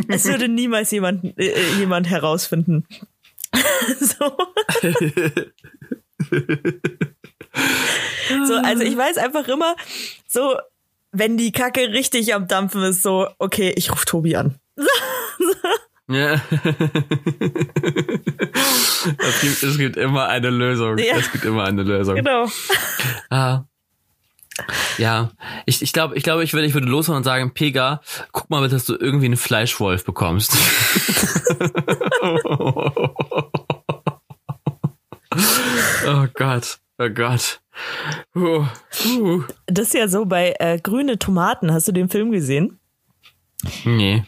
[0.07, 2.85] es würde niemals jemand, äh, jemand herausfinden,
[3.99, 4.37] so.
[8.45, 9.75] so, also ich weiß einfach immer,
[10.27, 10.57] so,
[11.11, 14.55] wenn die Kacke richtig am Dampfen ist, so, okay, ich rufe Tobi an.
[16.09, 16.33] Ja.
[16.33, 16.41] es,
[19.41, 20.97] gibt, es gibt immer eine Lösung.
[20.97, 21.15] Ja.
[21.15, 22.15] Es gibt immer eine Lösung.
[22.15, 22.47] Genau.
[23.29, 23.63] Ah.
[24.97, 25.31] Ja,
[25.65, 28.01] ich, ich glaube, ich, glaube, ich würde, ich würde losfahren und sagen, Pega,
[28.33, 30.51] guck mal, dass du irgendwie einen Fleischwolf bekommst.
[36.07, 37.61] oh Gott, oh Gott.
[38.35, 38.65] Uh, uh.
[38.65, 38.80] Das
[39.93, 41.73] ist ja so bei äh, Grüne Tomaten.
[41.73, 42.79] Hast du den Film gesehen?
[43.83, 44.23] Nee.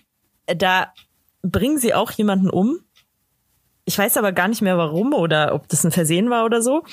[0.45, 0.93] Da
[1.41, 2.80] bringen sie auch jemanden um.
[3.86, 6.84] Ich weiß aber gar nicht mehr warum oder ob das ein Versehen war oder so.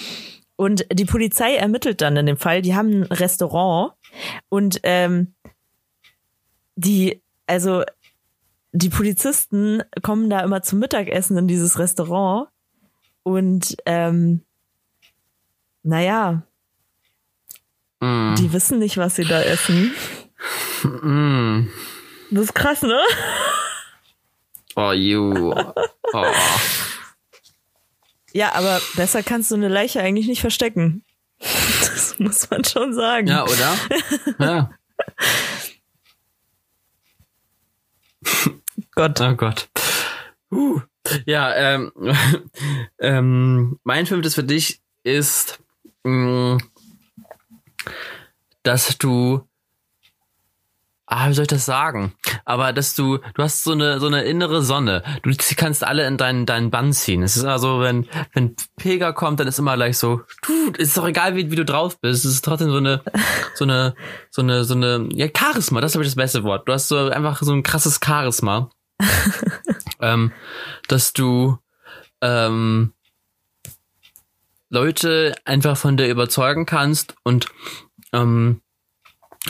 [0.55, 2.62] Und die Polizei ermittelt dann in dem Fall.
[2.62, 3.93] Die haben ein Restaurant
[4.49, 5.35] und ähm,
[6.77, 7.83] die, also
[8.73, 12.49] die Polizisten kommen da immer zum Mittagessen in dieses Restaurant
[13.25, 14.43] und ähm,
[15.83, 16.43] naja,
[18.01, 18.35] mm.
[18.37, 19.95] die wissen nicht, was sie da essen.
[20.83, 21.69] Mm.
[22.31, 23.01] Das ist krass, ne?
[24.77, 25.53] Oh, you.
[26.13, 26.27] Oh.
[28.33, 31.05] Ja, aber besser kannst du eine Leiche eigentlich nicht verstecken.
[31.39, 33.27] Das muss man schon sagen.
[33.27, 33.77] Ja, oder?
[34.39, 34.71] Ja.
[38.93, 39.21] Gott.
[39.21, 39.69] Oh Gott.
[40.51, 40.81] Uh.
[41.27, 41.93] Ja, ähm,
[42.99, 45.61] ähm, mein fünftes für dich ist,
[46.05, 46.59] mh, mm,
[48.62, 49.49] dass du
[51.11, 52.14] ah, wie soll ich das sagen?
[52.45, 55.03] Aber dass du, du hast so eine, so eine innere Sonne.
[55.22, 57.22] Du kannst alle in deinen, deinen Bann ziehen.
[57.22, 61.07] Es ist also, wenn, wenn Pega kommt, dann ist immer gleich so, du, ist doch
[61.07, 62.24] egal, wie, wie du drauf bist.
[62.24, 63.03] Es ist trotzdem so eine,
[63.55, 63.95] so eine,
[64.31, 66.68] so eine, so eine, ja, Charisma, das ist ich das beste Wort.
[66.68, 68.70] Du hast so einfach so ein krasses Charisma.
[70.01, 70.33] ähm,
[70.89, 71.59] dass du,
[72.20, 72.93] ähm,
[74.71, 77.47] Leute einfach von dir überzeugen kannst und
[78.12, 78.62] ähm,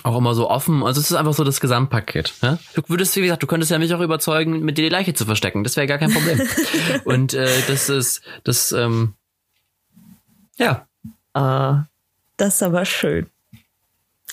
[0.03, 0.83] auch immer so offen.
[0.83, 2.33] Also es ist einfach so das Gesamtpaket.
[2.43, 2.59] Ja?
[2.75, 5.27] Du würdest, wie gesagt, du könntest ja mich auch überzeugen, mit dir die Leiche zu
[5.27, 5.63] verstecken.
[5.63, 6.41] Das wäre gar kein Problem.
[7.05, 9.15] Und äh, das ist, das, ähm,
[10.57, 10.89] ja.
[11.35, 11.85] Ah,
[12.37, 13.27] das ist aber schön.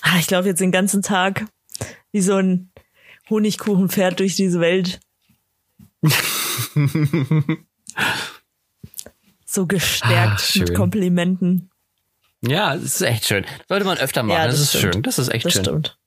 [0.02, 1.44] Ah, ich glaube jetzt den ganzen Tag
[2.12, 2.70] wie so ein
[3.28, 5.00] Honigkuchenpferd durch diese Welt.
[9.48, 11.70] so gestärkt ah, mit Komplimenten.
[12.42, 13.46] Ja, das ist echt schön.
[13.68, 14.38] Sollte man öfter machen.
[14.38, 15.02] Ja, das, das ist schön.
[15.02, 15.64] Das ist echt das schön.
[15.64, 15.98] Stimmt.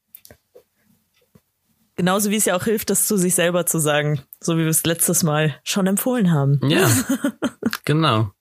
[1.95, 4.69] Genauso wie es ja auch hilft, das zu sich selber zu sagen, so wie wir
[4.69, 6.59] es letztes Mal schon empfohlen haben.
[6.63, 6.89] Ja.
[7.85, 8.31] genau.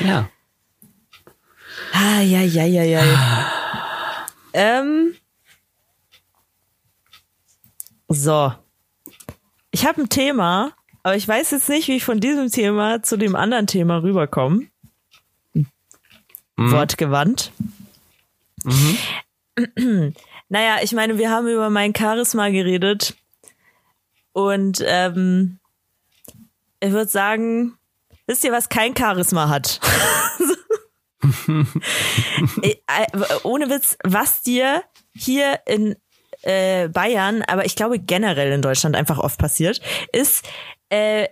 [0.00, 0.30] Ja.
[1.92, 3.46] Ah, ja, ja, ja, ja.
[4.52, 5.14] ähm.
[8.08, 8.54] So.
[9.70, 10.72] Ich habe ein Thema,
[11.02, 14.66] aber ich weiß jetzt nicht, wie ich von diesem Thema zu dem anderen Thema rüberkomme.
[15.54, 16.72] Mhm.
[16.72, 17.52] Wortgewandt.
[18.64, 18.98] Mhm.
[20.48, 23.14] naja, ich meine, wir haben über mein Charisma geredet.
[24.32, 25.58] Und ähm,
[26.80, 27.76] ich würde sagen,
[28.26, 29.80] wisst ihr, was kein Charisma hat?
[32.62, 33.06] Äh,
[33.42, 34.82] ohne Witz, was dir
[35.14, 35.96] hier in
[36.42, 39.80] äh, Bayern, aber ich glaube generell in Deutschland einfach oft passiert,
[40.12, 40.48] ist,
[40.88, 41.28] äh,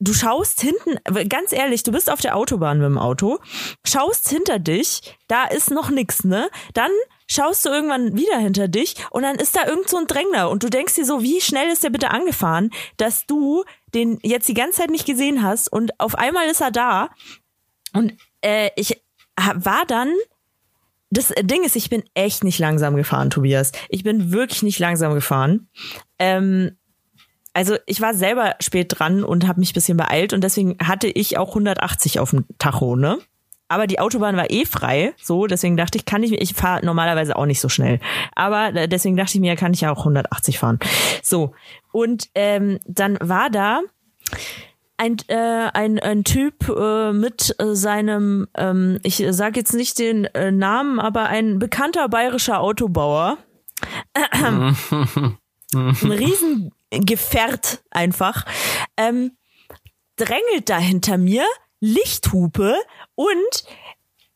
[0.00, 3.38] du schaust hinten, ganz ehrlich, du bist auf der Autobahn mit dem Auto,
[3.84, 6.48] schaust hinter dich, da ist noch nix, ne?
[6.74, 6.90] Dann
[7.26, 10.62] schaust du irgendwann wieder hinter dich und dann ist da irgend so ein Drängler und
[10.62, 13.64] du denkst dir so, wie schnell ist der bitte angefahren, dass du
[13.94, 17.10] den jetzt die ganze Zeit nicht gesehen hast und auf einmal ist er da
[17.94, 19.00] und äh, ich
[19.36, 20.12] war dann
[21.10, 23.70] das Ding ist, ich bin echt nicht langsam gefahren, Tobias.
[23.88, 25.68] Ich bin wirklich nicht langsam gefahren.
[26.18, 26.76] Ähm,
[27.54, 31.06] also ich war selber spät dran und habe mich ein bisschen beeilt und deswegen hatte
[31.06, 33.18] ich auch 180 auf dem Tacho, ne?
[33.66, 37.34] Aber die Autobahn war eh frei, so deswegen dachte ich, kann ich, ich fahre normalerweise
[37.34, 37.98] auch nicht so schnell,
[38.34, 40.78] aber deswegen dachte ich mir, kann ich ja auch 180 fahren.
[41.22, 41.54] So
[41.92, 43.80] und ähm, dann war da
[44.96, 50.24] ein, äh, ein, ein Typ äh, mit äh, seinem, ähm, ich sage jetzt nicht den
[50.26, 53.38] äh, Namen, aber ein bekannter bayerischer Autobauer.
[54.14, 54.76] ein
[56.94, 58.44] Riesengefährt einfach.
[58.96, 59.36] Ähm,
[60.16, 61.44] drängelt da hinter mir,
[61.80, 62.76] Lichthupe
[63.14, 63.64] und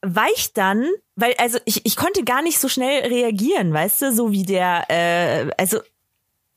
[0.03, 4.33] weicht dann, weil, also ich, ich konnte gar nicht so schnell reagieren, weißt du, so
[4.33, 5.81] wie der, äh, also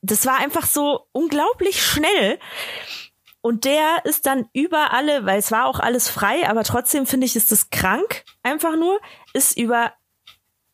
[0.02, 2.40] das war einfach so unglaublich schnell.
[3.44, 7.26] Und der ist dann über alle, weil es war auch alles frei, aber trotzdem finde
[7.26, 9.00] ich, ist das krank, einfach nur,
[9.34, 9.94] ist über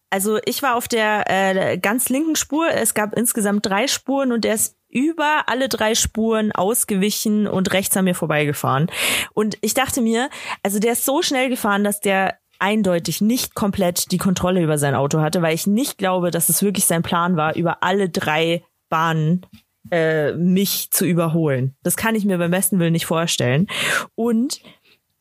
[0.09, 2.69] also ich war auf der äh, ganz linken Spur.
[2.69, 7.95] Es gab insgesamt drei Spuren und der ist über alle drei Spuren ausgewichen und rechts
[7.97, 8.87] an mir vorbeigefahren.
[9.33, 10.29] Und ich dachte mir,
[10.63, 14.95] also der ist so schnell gefahren, dass der eindeutig nicht komplett die Kontrolle über sein
[14.95, 18.63] Auto hatte, weil ich nicht glaube, dass es wirklich sein Plan war, über alle drei
[18.89, 19.45] Bahnen
[19.91, 21.75] äh, mich zu überholen.
[21.83, 23.67] Das kann ich mir beim besten Willen nicht vorstellen.
[24.15, 24.61] Und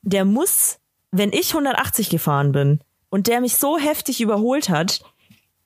[0.03, 0.79] der muss,
[1.11, 5.03] wenn ich 180 gefahren bin und der mich so heftig überholt hat,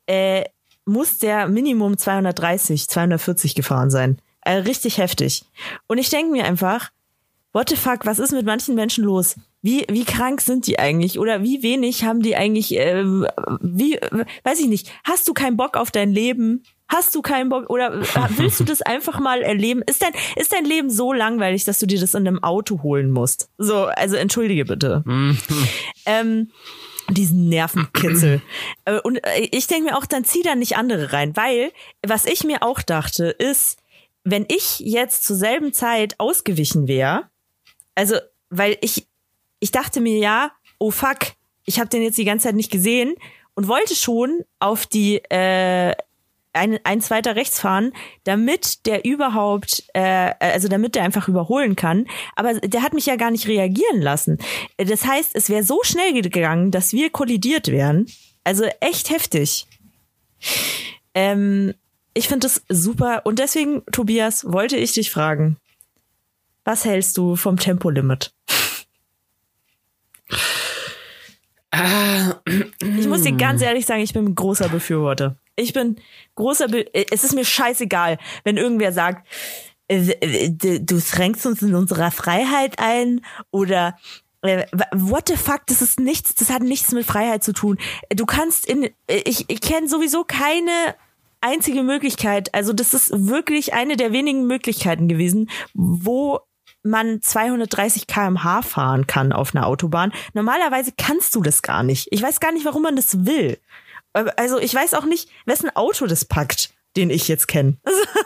[0.06, 0.44] äh,
[0.90, 4.18] muss der Minimum 230, 240 gefahren sein.
[4.42, 5.44] Äh, richtig heftig.
[5.86, 6.90] Und ich denke mir einfach,
[7.52, 9.36] what the fuck, was ist mit manchen Menschen los?
[9.62, 11.18] Wie, wie krank sind die eigentlich?
[11.18, 13.04] Oder wie wenig haben die eigentlich, äh,
[13.60, 13.98] wie,
[14.44, 16.64] weiß ich nicht, hast du keinen Bock auf dein Leben?
[16.88, 18.04] Hast du keinen Bock oder äh,
[18.36, 19.82] willst du das einfach mal erleben?
[19.86, 23.10] Ist dein, ist dein Leben so langweilig, dass du dir das in einem Auto holen
[23.10, 23.48] musst?
[23.58, 25.02] So, also entschuldige bitte.
[25.04, 25.38] Mhm.
[26.06, 26.50] ähm,
[27.14, 28.42] diesen Nervenkitzel.
[28.84, 31.72] Äh, und äh, ich denke mir auch, dann zieh da nicht andere rein, weil
[32.06, 33.78] was ich mir auch dachte, ist,
[34.24, 37.28] wenn ich jetzt zur selben Zeit ausgewichen wäre,
[37.94, 38.16] also
[38.48, 39.06] weil ich
[39.60, 41.18] ich dachte mir ja, oh fuck,
[41.66, 43.14] ich habe den jetzt die ganze Zeit nicht gesehen
[43.54, 45.94] und wollte schon auf die äh,
[46.52, 47.92] ein, ein zweiter rechts fahren,
[48.24, 52.06] damit der überhaupt, äh, also damit der einfach überholen kann.
[52.36, 54.38] Aber der hat mich ja gar nicht reagieren lassen.
[54.76, 58.06] Das heißt, es wäre so schnell gegangen, dass wir kollidiert wären.
[58.44, 59.66] Also echt heftig.
[61.14, 61.74] Ähm,
[62.14, 63.22] ich finde das super.
[63.24, 65.56] Und deswegen, Tobias, wollte ich dich fragen,
[66.64, 68.32] was hältst du vom Tempolimit?
[72.98, 75.36] Ich muss dir ganz ehrlich sagen, ich bin großer Befürworter.
[75.56, 75.96] Ich bin
[76.34, 79.26] großer, Be es ist mir scheißegal, wenn irgendwer sagt,
[79.88, 83.96] äh, äh, du schränkst uns in unserer Freiheit ein oder
[84.42, 84.64] äh,
[84.94, 87.78] what the fuck, das ist nichts, das hat nichts mit Freiheit zu tun.
[88.14, 90.94] Du kannst in, ich, ich kenne sowieso keine
[91.40, 96.40] einzige Möglichkeit, also das ist wirklich eine der wenigen Möglichkeiten gewesen, wo
[96.82, 100.12] man 230 kmh fahren kann auf einer Autobahn.
[100.32, 102.08] Normalerweise kannst du das gar nicht.
[102.10, 103.58] Ich weiß gar nicht, warum man das will.
[104.12, 107.76] Also ich weiß auch nicht, wessen Auto das packt, den ich jetzt kenne.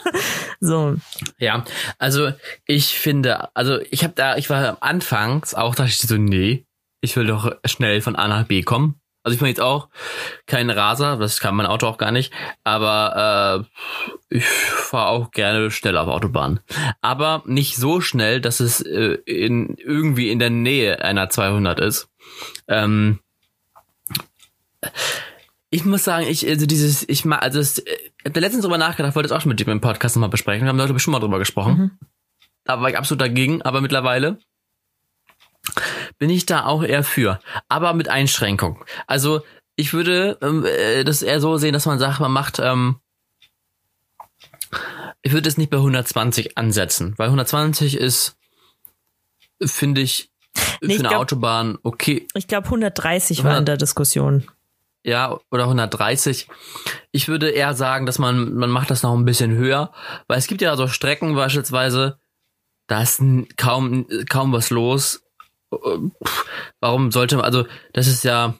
[0.60, 0.96] so.
[1.38, 1.64] Ja,
[1.98, 2.32] also
[2.66, 6.66] ich finde, also ich habe da, ich war anfangs auch, dachte ich so, nee,
[7.00, 9.00] ich will doch schnell von A nach B kommen.
[9.24, 9.88] Also ich bin jetzt auch
[10.46, 12.30] kein Raser, das kann mein Auto auch gar nicht,
[12.62, 13.64] aber
[14.30, 16.60] äh, ich fahre auch gerne schnell auf Autobahn.
[17.00, 22.10] Aber nicht so schnell, dass es äh, in, irgendwie in der Nähe einer 200 ist.
[22.68, 23.20] Ähm,
[25.70, 28.78] ich muss sagen, ich, also dieses, ich mal, also das, ich hab da letztens drüber
[28.78, 30.66] nachgedacht, wollte es auch schon mit dir im Podcast nochmal besprechen.
[30.66, 31.76] Wir haben da schon mal drüber gesprochen.
[31.76, 31.90] Mhm.
[32.64, 34.38] Da war ich absolut dagegen, aber mittlerweile
[36.18, 37.40] bin ich da auch eher für.
[37.68, 38.84] Aber mit Einschränkung.
[39.06, 39.42] Also,
[39.76, 43.00] ich würde ähm, äh, das eher so sehen, dass man sagt, man macht, ähm,
[45.22, 48.36] ich würde es nicht bei 120 ansetzen, weil 120 ist,
[49.64, 50.30] finde ich,
[50.80, 52.26] nee, für eine glaub, Autobahn okay.
[52.34, 54.46] Ich glaube 130 100, war in der Diskussion
[55.04, 56.48] ja, oder 130.
[57.12, 59.92] Ich würde eher sagen, dass man, man macht das noch ein bisschen höher,
[60.26, 62.18] weil es gibt ja so Strecken beispielsweise,
[62.86, 63.22] da ist
[63.56, 65.22] kaum, kaum was los.
[66.80, 68.54] Warum sollte man, also, das ist ja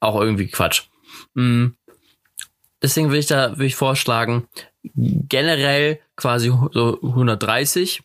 [0.00, 0.84] auch irgendwie Quatsch.
[1.34, 1.76] Hm.
[2.82, 4.48] Deswegen würde ich da, würde ich vorschlagen,
[4.94, 8.02] generell quasi so 130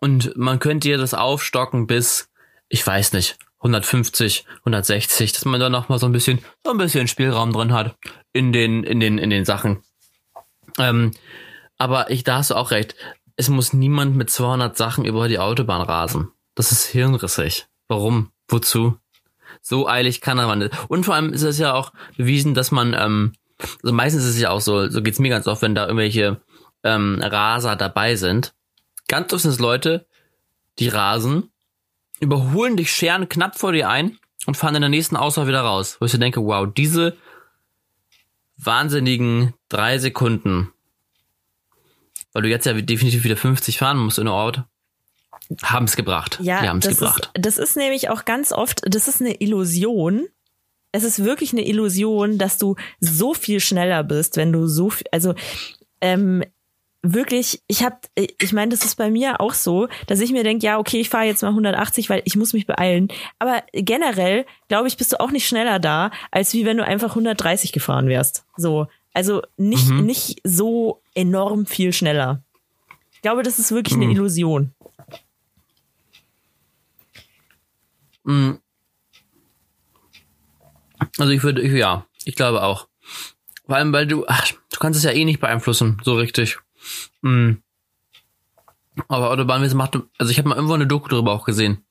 [0.00, 2.30] und man könnte hier das aufstocken bis,
[2.68, 6.78] ich weiß nicht, 150, 160, dass man da noch mal so ein bisschen, so ein
[6.78, 7.96] bisschen Spielraum drin hat
[8.32, 9.82] in den, in den, in den Sachen.
[10.78, 11.12] Ähm,
[11.78, 12.94] aber ich, da hast du auch recht.
[13.36, 16.30] Es muss niemand mit 200 Sachen über die Autobahn rasen.
[16.56, 17.68] Das ist hirnrissig.
[17.86, 18.32] Warum?
[18.48, 18.98] Wozu?
[19.62, 20.72] So eilig kann man nicht.
[20.88, 23.32] Und vor allem ist es ja auch bewiesen, dass man, ähm,
[23.84, 26.40] also meistens ist es ja auch so, so geht's mir ganz oft, wenn da irgendwelche
[26.82, 28.54] ähm, Raser dabei sind.
[29.06, 30.06] Ganz oft sind es Leute,
[30.80, 31.50] die rasen
[32.20, 35.96] überholen dich Scheren knapp vor dir ein und fahren in der nächsten Ausfahrt wieder raus.
[36.00, 37.16] Wo ich denke, wow, diese
[38.56, 40.72] wahnsinnigen drei Sekunden,
[42.32, 44.64] weil du jetzt ja definitiv wieder 50 fahren musst in der Ort,
[45.62, 46.38] haben es gebracht.
[46.42, 47.30] Ja, haben es gebracht.
[47.34, 50.26] Ist, das ist nämlich auch ganz oft, das ist eine Illusion.
[50.92, 55.06] Es ist wirklich eine Illusion, dass du so viel schneller bist, wenn du so viel,
[55.12, 55.34] also
[56.00, 56.42] ähm,
[57.02, 60.66] wirklich, ich habe, ich meine, das ist bei mir auch so, dass ich mir denke,
[60.66, 63.08] ja, okay, ich fahre jetzt mal 180, weil ich muss mich beeilen.
[63.38, 67.10] Aber generell, glaube ich, bist du auch nicht schneller da, als wie wenn du einfach
[67.10, 68.44] 130 gefahren wärst.
[68.56, 70.04] So, also nicht mhm.
[70.04, 72.42] nicht so enorm viel schneller.
[73.12, 74.02] Ich glaube, das ist wirklich mhm.
[74.02, 74.72] eine Illusion.
[81.18, 82.88] Also ich würde, ja, ich glaube auch.
[83.66, 86.58] Vor allem, weil du, ach, du kannst es ja eh nicht beeinflussen, so richtig.
[87.22, 87.62] Mhm.
[89.08, 91.84] Aber Autobahnwesen macht, also ich habe mal irgendwo eine Doku darüber auch gesehen.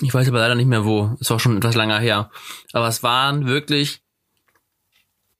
[0.00, 1.16] Ich weiß aber leider nicht mehr wo.
[1.20, 2.30] Ist auch schon etwas länger her.
[2.72, 4.02] Aber es waren wirklich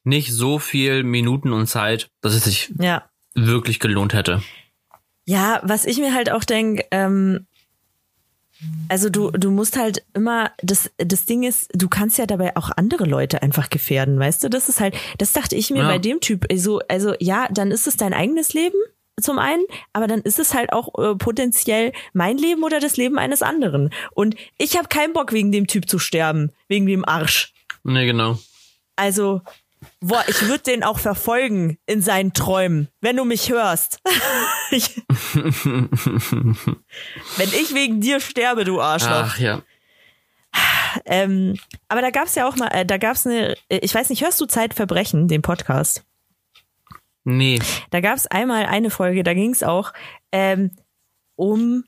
[0.04, 3.08] nicht so viel Minuten und Zeit, dass es sich ja.
[3.34, 4.42] wirklich gelohnt hätte.
[5.24, 7.46] Ja, was ich mir halt auch denke, ähm,
[8.88, 12.70] also du, du musst halt immer, das, das Ding ist, du kannst ja dabei auch
[12.76, 14.48] andere Leute einfach gefährden, weißt du?
[14.48, 15.88] Das ist halt, das dachte ich mir ja.
[15.88, 18.78] bei dem Typ, also, also ja, dann ist es dein eigenes Leben
[19.20, 23.18] zum einen, aber dann ist es halt auch äh, potenziell mein Leben oder das Leben
[23.18, 23.90] eines anderen.
[24.12, 27.52] Und ich habe keinen Bock, wegen dem Typ zu sterben, wegen dem Arsch.
[27.82, 28.38] Nee, genau.
[28.96, 29.42] Also,
[30.00, 34.00] Boah, ich würde den auch verfolgen in seinen Träumen, wenn du mich hörst.
[34.70, 35.02] ich,
[37.36, 39.10] wenn ich wegen dir sterbe, du Arschloch.
[39.10, 39.62] Ach ja.
[41.04, 41.56] Ähm,
[41.88, 44.40] aber da gab's ja auch mal, äh, da gab's eine, äh, ich weiß nicht, hörst
[44.40, 46.04] du Zeitverbrechen, den Podcast?
[47.24, 47.60] Nee.
[47.90, 49.92] Da gab's einmal eine Folge, da ging's auch
[50.32, 50.70] ähm,
[51.34, 51.84] um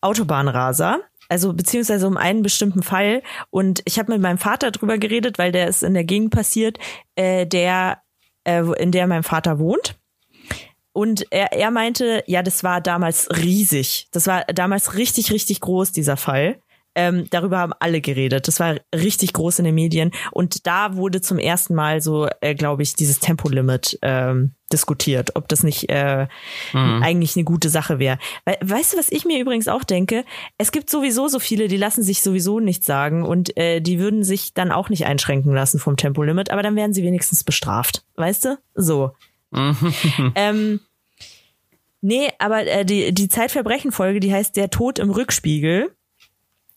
[0.00, 1.00] Autobahnraser
[1.32, 3.22] also beziehungsweise um einen bestimmten Fall.
[3.50, 6.78] Und ich habe mit meinem Vater drüber geredet, weil der ist in der Gegend passiert,
[7.16, 8.02] äh, der,
[8.44, 9.96] äh, in der mein Vater wohnt.
[10.92, 14.08] Und er, er meinte, ja, das war damals riesig.
[14.12, 16.60] Das war damals richtig, richtig groß, dieser Fall.
[16.94, 18.48] Ähm, darüber haben alle geredet.
[18.48, 20.10] Das war richtig groß in den Medien.
[20.30, 25.48] Und da wurde zum ersten Mal so, äh, glaube ich, dieses Tempolimit ähm, diskutiert, ob
[25.48, 26.26] das nicht äh,
[26.72, 27.02] mhm.
[27.02, 28.18] eigentlich eine gute Sache wäre.
[28.44, 30.24] We weißt du, was ich mir übrigens auch denke?
[30.58, 34.24] Es gibt sowieso so viele, die lassen sich sowieso nichts sagen und äh, die würden
[34.24, 38.04] sich dann auch nicht einschränken lassen vom Tempolimit, aber dann werden sie wenigstens bestraft.
[38.16, 38.58] Weißt du?
[38.74, 39.12] So.
[40.34, 40.80] ähm,
[42.00, 45.94] nee, aber äh, die, die Zeitverbrechen-Folge, die heißt Der Tod im Rückspiegel.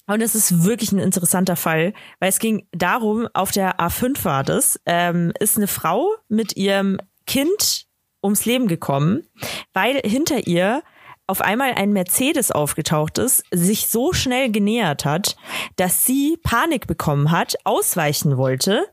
[0.08, 4.44] Und es ist wirklich ein interessanter Fall, weil es ging darum, auf der A5 war
[4.44, 7.88] das, ähm, ist eine Frau mit ihrem Kind
[8.24, 9.28] ums Leben gekommen,
[9.74, 10.84] weil hinter ihr
[11.28, 15.36] auf einmal ein Mercedes aufgetaucht ist, sich so schnell genähert hat,
[15.76, 18.86] dass sie Panik bekommen hat, ausweichen wollte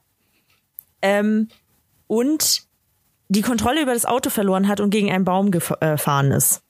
[1.03, 1.49] ähm,
[2.07, 2.63] und
[3.29, 6.63] die Kontrolle über das Auto verloren hat und gegen einen Baum gefahren ist.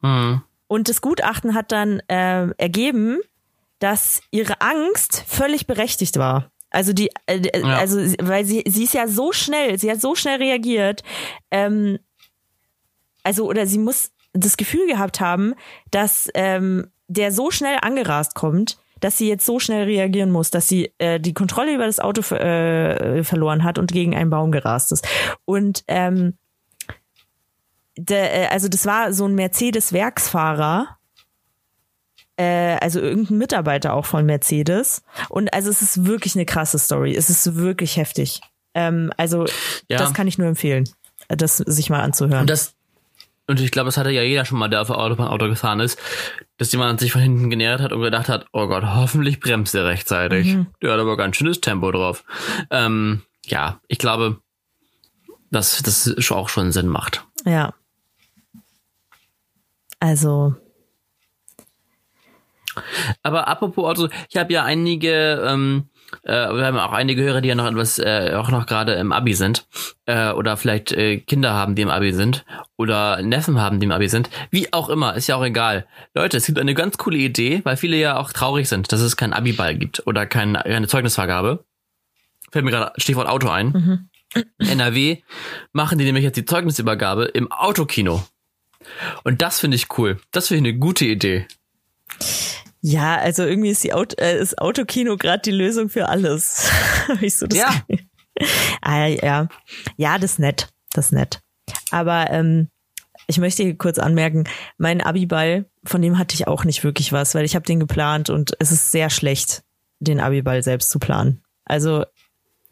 [0.00, 0.42] Mhm.
[0.66, 3.18] Und das Gutachten hat dann äh, ergeben,
[3.78, 6.50] dass ihre Angst völlig berechtigt war.
[6.70, 7.76] Also die, äh, äh, ja.
[7.78, 11.02] also weil sie, sie ist ja so schnell, sie hat so schnell reagiert.
[11.50, 11.98] Ähm,
[13.22, 15.54] also oder sie muss das Gefühl gehabt haben,
[15.90, 20.68] dass ähm, der so schnell angerast kommt, dass sie jetzt so schnell reagieren muss, dass
[20.68, 24.92] sie äh, die Kontrolle über das Auto äh, verloren hat und gegen einen Baum gerast
[24.92, 25.06] ist.
[25.44, 26.36] Und ähm,
[27.96, 30.97] der, äh, also das war so ein Mercedes-Werksfahrer,
[32.38, 35.02] äh, also irgendein Mitarbeiter auch von Mercedes.
[35.28, 37.14] Und also es ist wirklich eine krasse Story.
[37.14, 38.40] Es ist wirklich heftig.
[38.74, 39.44] Ähm, also
[39.90, 39.98] ja.
[39.98, 40.88] das kann ich nur empfehlen,
[41.28, 42.42] das sich mal anzuhören.
[42.42, 42.74] Und das
[43.50, 45.80] und ich glaube, das hatte ja jeder schon mal, der auf der Autobahn Auto gefahren
[45.80, 45.98] ist,
[46.58, 49.86] dass jemand sich von hinten genähert hat und gedacht hat, oh Gott, hoffentlich bremst er
[49.86, 50.54] rechtzeitig.
[50.54, 50.66] Mhm.
[50.82, 52.24] Der hat aber ganz schönes Tempo drauf.
[52.70, 54.42] Ähm, ja, ich glaube,
[55.50, 57.24] dass das auch schon Sinn macht.
[57.46, 57.72] Ja.
[59.98, 60.54] Also.
[63.22, 65.88] Aber apropos Auto, ich habe ja einige ähm,
[66.22, 69.12] äh, wir haben auch einige Hörer, die ja noch etwas, äh, auch noch gerade im
[69.12, 69.66] Abi sind.
[70.06, 72.44] Äh, oder vielleicht äh, Kinder haben, die im Abi sind.
[72.76, 74.30] Oder Neffen haben, die im Abi sind.
[74.50, 75.86] Wie auch immer, ist ja auch egal.
[76.14, 79.16] Leute, es gibt eine ganz coole Idee, weil viele ja auch traurig sind, dass es
[79.16, 81.64] keinen Abi-Ball gibt oder kein, keine Zeugnisvergabe.
[82.50, 83.66] Fällt mir gerade Stichwort Auto ein.
[83.68, 84.08] Mhm.
[84.58, 85.22] NRW
[85.72, 88.24] machen die nämlich jetzt die Zeugnisübergabe im Autokino.
[89.24, 90.18] Und das finde ich cool.
[90.30, 91.46] Das finde ich eine gute Idee.
[92.80, 96.70] Ja, also irgendwie ist die Auto, äh, ist Autokino gerade die Lösung für alles.
[97.20, 97.82] ich so das ja.
[98.82, 99.48] ah, ja.
[99.96, 100.68] Ja, das ist nett.
[100.92, 101.40] Das ist nett.
[101.90, 102.68] Aber ähm,
[103.26, 104.44] ich möchte hier kurz anmerken,
[104.78, 108.30] mein Abiball, von dem hatte ich auch nicht wirklich was, weil ich habe den geplant
[108.30, 109.64] und es ist sehr schlecht,
[109.98, 111.42] den Abiball selbst zu planen.
[111.64, 112.04] Also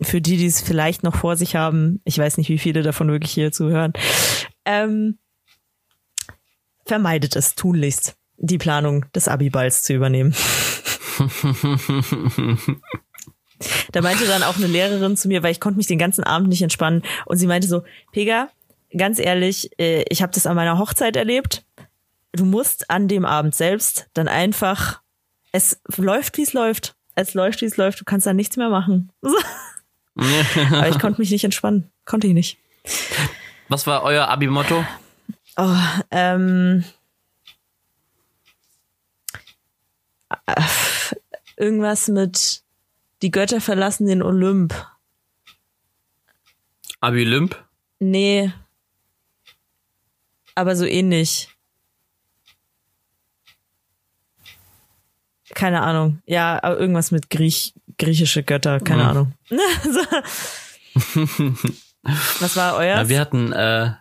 [0.01, 3.09] für die, die es vielleicht noch vor sich haben, ich weiß nicht, wie viele davon
[3.09, 3.93] wirklich hier zuhören,
[4.65, 5.19] ähm,
[6.85, 10.35] vermeidet es tunlichst die Planung des Abiballs zu übernehmen.
[13.93, 16.49] da meinte dann auch eine Lehrerin zu mir, weil ich konnte mich den ganzen Abend
[16.49, 17.83] nicht entspannen und sie meinte so,
[18.13, 18.49] Pega,
[18.97, 21.65] ganz ehrlich, äh, ich habe das an meiner Hochzeit erlebt.
[22.33, 25.01] Du musst an dem Abend selbst dann einfach,
[25.53, 26.95] es läuft, wie es läuft.
[27.15, 28.01] Es läuft, wie es läuft.
[28.01, 29.11] Du kannst da nichts mehr machen.
[30.15, 31.91] Aber ich konnte mich nicht entspannen.
[32.05, 32.59] Konnte ich nicht.
[33.69, 34.85] Was war euer Abi-Motto?
[35.57, 35.77] Oh,
[36.11, 36.85] ähm,
[41.57, 42.63] irgendwas mit
[43.23, 44.75] die Götter verlassen den Olymp.
[47.01, 47.63] Abilymp?
[47.99, 48.53] Nee.
[50.55, 51.49] Aber so ähnlich.
[55.55, 56.23] Keine Ahnung.
[56.27, 59.09] Ja, aber irgendwas mit Griech, griechische Götter, keine mhm.
[59.09, 59.33] Ahnung.
[62.41, 63.09] Was war euer?
[63.09, 63.93] Wir hatten äh,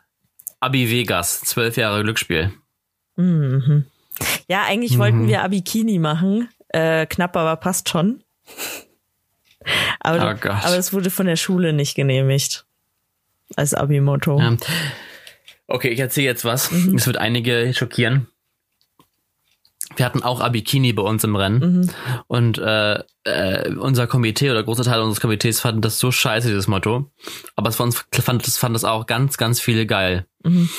[0.59, 2.51] Abi Vegas, zwölf Jahre Glücksspiel.
[3.15, 3.85] Mhm.
[4.47, 4.99] Ja, eigentlich mhm.
[4.99, 6.49] wollten wir Abikini machen.
[6.69, 8.23] Äh, knapp, aber passt schon.
[9.99, 12.65] aber, oh aber es wurde von der Schule nicht genehmigt.
[13.55, 14.39] Als Abimoto.
[14.39, 14.57] Ja.
[15.67, 16.71] Okay, ich erzähle jetzt was.
[16.71, 16.95] Mhm.
[16.95, 18.27] Es wird einige schockieren.
[19.95, 21.59] Wir hatten auch Abikini bei uns im Rennen.
[21.59, 21.89] Mhm.
[22.27, 26.67] Und äh, äh, unser Komitee oder großer Teil unseres Komitees fanden das so scheiße, dieses
[26.67, 27.11] Motto.
[27.55, 30.25] Aber es fand, fand, das, fand das auch ganz, ganz viele geil.
[30.43, 30.69] Mhm.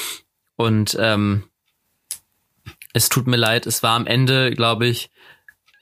[0.56, 1.44] Und ähm,
[2.96, 5.10] es tut mir leid, es war am Ende, glaube ich,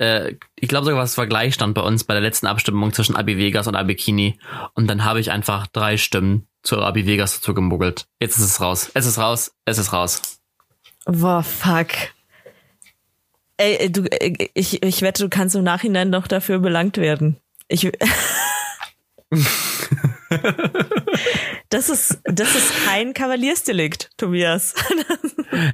[0.00, 3.38] äh, ich glaube sogar, es war Gleichstand bei uns bei der letzten Abstimmung zwischen Abi
[3.38, 4.40] Vegas und Abikini.
[4.74, 8.08] Und dann habe ich einfach drei Stimmen zu Abi Vegas dazu gemuggelt.
[8.18, 8.90] Jetzt ist es raus.
[8.94, 9.54] Es ist raus.
[9.64, 10.40] Es ist raus.
[11.04, 11.90] Boah, fuck.
[13.58, 17.38] Ey, du, äh, ich, ich wette, du kannst im Nachhinein noch dafür belangt werden.
[17.68, 17.84] Ich.
[21.75, 24.75] das ist, das ist kein Kavaliersdelikt, Tobias.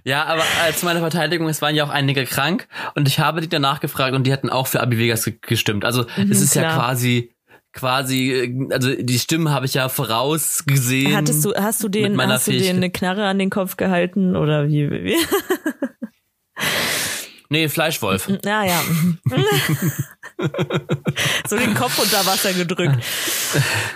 [0.05, 3.49] ja, aber als meine Verteidigung, es waren ja auch einige krank und ich habe die
[3.49, 5.85] danach gefragt und die hatten auch für Abi Vegas gestimmt.
[5.85, 6.65] Also mhm, es ist klar.
[6.65, 7.35] ja quasi
[7.73, 11.15] quasi, also die Stimmen habe ich ja vorausgesehen.
[11.15, 14.69] Hattest du, hast du den, hast du den eine Knarre an den Kopf gehalten oder
[14.69, 14.91] wie?
[14.91, 15.17] wie?
[17.53, 18.29] Nee, Fleischwolf.
[18.45, 18.81] Ja, ja.
[21.49, 23.05] so den Kopf unter Wasser gedrückt.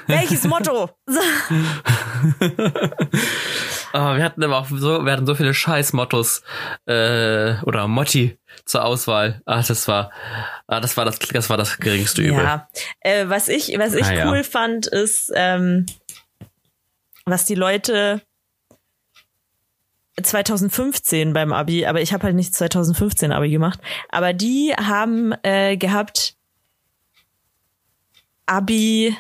[0.09, 0.91] Welches Motto?
[1.07, 1.13] oh,
[3.93, 6.43] wir hatten aber auch so, wir hatten so viele Scheißmottos
[6.87, 9.41] äh, oder Motti zur Auswahl.
[9.47, 10.11] Ach, das war,
[10.67, 12.43] ah, das war das, das war das geringste Übel.
[12.43, 12.69] Ja,
[13.03, 14.43] äh, was ich, was ich ah, cool ja.
[14.43, 15.87] fand, ist, ähm,
[17.25, 18.21] was die Leute
[20.23, 23.81] 2015 beim Abi, aber ich habe halt nicht 2015 Abi gemacht.
[24.11, 26.37] Aber die haben äh, gehabt
[28.47, 29.17] Abi.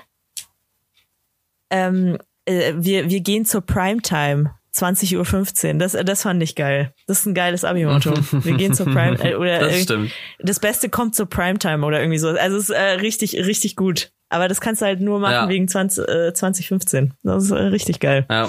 [1.71, 4.55] Ähm, äh, wir wir gehen zur Primetime.
[4.75, 5.79] 20.15 Uhr.
[5.79, 6.93] Das, das fand ich geil.
[7.07, 8.13] Das ist ein geiles Abi-Motto.
[8.45, 10.11] Wir gehen zur Prime äh, oder das, stimmt.
[10.41, 12.31] das Beste kommt zur Primetime oder irgendwie so.
[12.31, 14.11] Also es ist äh, richtig, richtig gut.
[14.31, 15.49] Aber das kannst du halt nur machen ja.
[15.49, 17.15] wegen 20, äh, 2015.
[17.23, 18.27] Das ist äh, richtig geil.
[18.29, 18.49] Ja.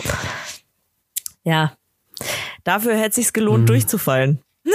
[1.44, 1.78] ja.
[2.64, 3.68] Dafür hätte sich's gelohnt, mhm.
[3.68, 4.42] durchzufallen.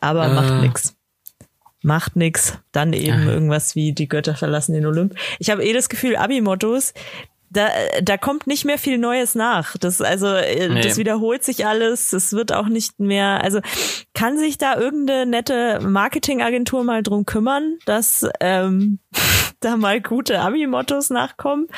[0.00, 0.34] Aber Äh.
[0.34, 0.94] macht nix.
[1.82, 2.58] Macht nix.
[2.72, 3.32] Dann eben Ja.
[3.32, 5.14] irgendwas wie die Götter verlassen den Olymp.
[5.38, 6.92] Ich habe eh das Gefühl, Abi-Mottos,
[7.50, 7.68] da,
[8.02, 9.76] da kommt nicht mehr viel Neues nach.
[9.78, 10.82] Das, also, äh, Nee.
[10.82, 12.12] das wiederholt sich alles.
[12.12, 13.60] Es wird auch nicht mehr, also,
[14.12, 18.98] kann sich da irgendeine nette Marketingagentur mal drum kümmern, dass ähm,
[19.60, 21.68] da mal gute Abi-Mottos nachkommen?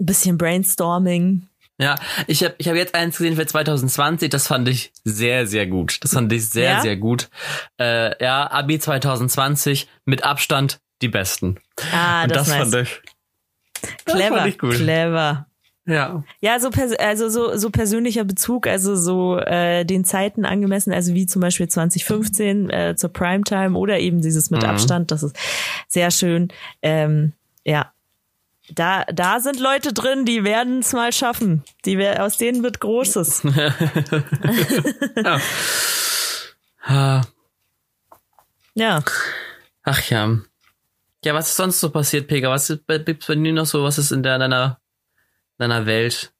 [0.00, 1.46] Ein bisschen Brainstorming.
[1.78, 1.96] Ja,
[2.26, 5.98] ich habe ich hab jetzt eins gesehen für 2020, das fand ich sehr, sehr gut.
[6.02, 6.80] Das fand ich sehr, Ja?
[6.82, 7.30] sehr gut.
[7.78, 11.58] Äh, ja, Abi 2020 mit Abstand die besten.
[11.94, 13.00] Ah, Und das, das fand ich.
[14.04, 14.74] das Clever, fand ich gut.
[14.74, 15.46] clever.
[15.86, 16.22] Ja.
[16.42, 21.24] Ja, so also so, so persönlicher Bezug, also so äh, den Zeiten angemessen, also wie
[21.26, 24.68] zum Beispiel 2015 äh, zur Primetime oder eben dieses mit Mhm.
[24.68, 25.34] Abstand, das ist
[25.88, 26.48] sehr schön.
[26.82, 27.32] Ähm,
[27.64, 27.92] ja,
[28.74, 31.62] da da sind Leute drin, die werden es mal schaffen.
[31.84, 33.42] Die wer- aus denen wird Großes.
[36.82, 37.22] Ah,
[38.74, 39.02] Ja,
[39.82, 40.38] Ach ja.
[41.24, 42.48] Ja, was ist sonst so passiert, Pega?
[42.50, 43.82] Was ist- gibt's bei dir noch so?
[43.84, 44.80] Was ist in der, deiner,
[45.58, 46.32] deiner Welt?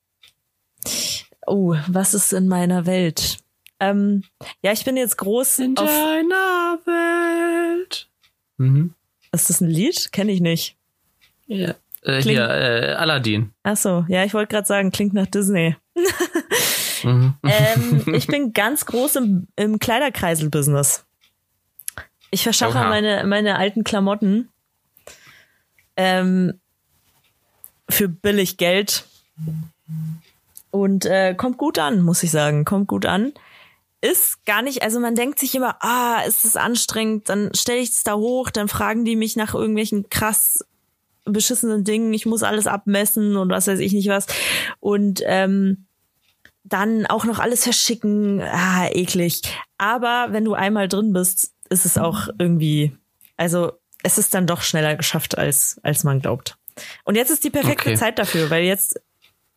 [1.47, 3.39] oh, was ist in meiner Welt?
[3.81, 4.24] Ähm,
[4.62, 5.74] ja, ich bin jetzt groß auf.
[5.91, 8.09] deiner Welt.
[8.57, 8.95] Mhm.
[9.33, 10.11] Ist das ein Lied?
[10.12, 10.76] Kenne ich nicht.
[11.47, 11.74] Ja.
[12.03, 13.53] Äh, hier, äh, Aladdin.
[13.62, 15.76] Ach so, ja, ich wollte gerade sagen, klingt nach Disney.
[17.03, 17.32] Mhm.
[17.44, 21.07] ähm, ich bin ganz groß im, im Kleiderkreisel-Business.
[22.30, 22.88] Ich verschaffe Oha.
[22.90, 24.51] meine, meine alten Klamotten
[25.96, 26.61] ähm,
[27.88, 29.05] für billig Geld.
[30.70, 32.64] Und äh, kommt gut an, muss ich sagen.
[32.64, 33.32] Kommt gut an.
[34.01, 37.90] Ist gar nicht, also man denkt sich immer, ah, ist es anstrengend, dann stelle ich
[37.90, 40.64] es da hoch, dann fragen die mich nach irgendwelchen krass
[41.33, 44.26] beschissenen Dingen, ich muss alles abmessen und was weiß ich nicht was.
[44.81, 45.87] Und ähm,
[46.64, 49.43] dann auch noch alles verschicken, ah, eklig.
[49.78, 52.97] Aber wenn du einmal drin bist, ist es auch irgendwie,
[53.37, 53.72] also
[54.03, 56.57] es ist dann doch schneller geschafft, als, als man glaubt.
[57.05, 57.99] Und jetzt ist die perfekte Okay.
[57.99, 59.01] Zeit dafür, weil jetzt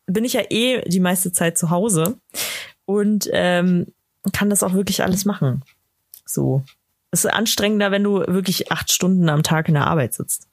[0.06, 2.18] bin ich ja eh die meiste Zeit zu Hause
[2.84, 3.86] und ähm,
[4.32, 5.62] kann das auch wirklich alles machen.
[6.26, 6.62] So.
[7.10, 10.48] Es ist anstrengender, wenn du wirklich acht Stunden am Tag in der Arbeit sitzt.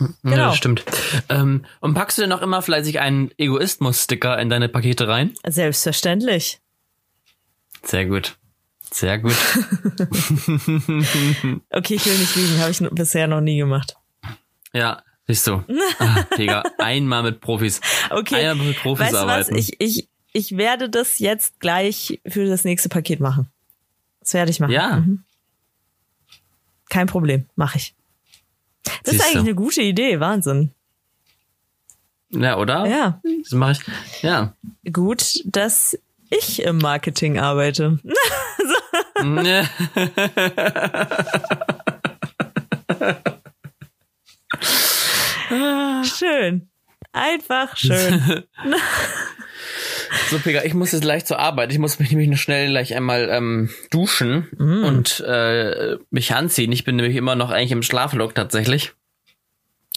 [0.00, 0.06] Ja.
[0.06, 0.46] Ja, Genau.
[0.48, 0.84] das stimmt.
[1.28, 5.32] Ähm, und packst du denn noch immer fleißig einen Egoismus-Sticker in deine Pakete rein?
[5.46, 6.60] Selbstverständlich.
[7.84, 8.36] Sehr gut.
[8.90, 9.34] Sehr gut.
[11.70, 13.96] Okay, ich will nicht lügen, habe ich bisher noch nie gemacht.
[14.72, 15.64] ja, siehst du.
[15.98, 17.80] Ah, Digga, einmal mit Profis.
[18.10, 18.46] Okay.
[18.48, 19.22] Einmal mit Profis Weißt du was?
[19.22, 19.56] arbeiten.
[19.56, 23.48] Ich, ich, ich werde das jetzt gleich für das nächste Paket machen.
[24.20, 24.72] Das werde ich machen.
[24.72, 24.96] Ja.
[25.00, 25.24] Mhm.
[26.88, 27.94] Kein Problem, mache ich.
[28.84, 29.24] Das ist Siehste.
[29.26, 30.70] eigentlich eine gute Idee, Wahnsinn.
[32.30, 32.86] ja, oder?
[32.86, 34.22] Ja, Das mache ich.
[34.22, 34.54] Ja.
[34.92, 35.98] gut, dass
[36.30, 37.98] ich im Marketing arbeite.
[39.22, 39.68] Ne.
[46.04, 46.68] Schön.
[47.12, 48.44] Einfach schön.
[50.30, 51.72] So, Pega, ich muss jetzt gleich zur Arbeit.
[51.72, 54.84] Ich muss mich nämlich noch schnell gleich einmal ähm, duschen Mm.
[54.84, 56.72] und äh, mich anziehen.
[56.72, 58.92] Ich bin nämlich immer noch eigentlich im Schlaflook tatsächlich.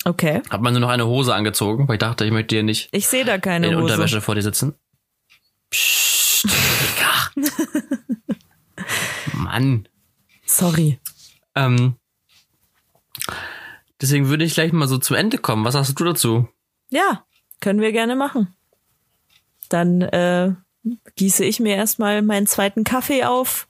[0.05, 0.41] Okay.
[0.49, 3.07] Hab mal nur noch eine Hose angezogen, weil ich dachte, ich möchte dir nicht Ich
[3.07, 3.83] sehe da keine in Hose.
[3.83, 4.73] Unterwäsche vor dir sitzen.
[5.69, 6.47] Psst.
[9.33, 9.87] Mann.
[10.45, 10.99] Sorry.
[11.55, 11.95] Ähm,
[14.01, 15.65] deswegen würde ich gleich mal so zum Ende kommen.
[15.65, 16.47] Was hast du dazu?
[16.89, 17.25] Ja,
[17.59, 18.53] können wir gerne machen.
[19.69, 20.53] Dann äh,
[21.15, 23.67] gieße ich mir erstmal meinen zweiten Kaffee auf.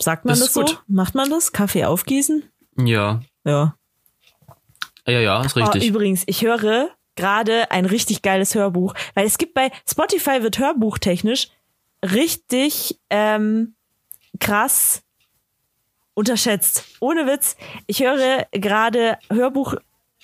[0.00, 0.60] Sagt man Das das, so?
[0.60, 0.82] gut.
[0.86, 1.52] Macht man das?
[1.52, 2.44] Kaffee aufgießen?
[2.78, 3.20] Ja.
[3.44, 3.74] Ja.
[5.06, 5.86] Ja, ja, ist Oh, richtig.
[5.88, 11.48] übrigens, ich höre gerade ein richtig geiles Hörbuch, weil es gibt bei Spotify wird hörbuchtechnisch
[12.04, 13.74] richtig ähm,
[14.38, 15.02] krass
[16.14, 16.84] unterschätzt.
[17.00, 17.56] Ohne Witz.
[17.86, 19.74] Ich höre gerade Hörbuch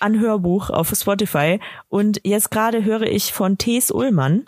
[0.01, 3.90] an Hörbuch auf Spotify und jetzt gerade höre ich von T.S.
[3.90, 4.45] Ullmann.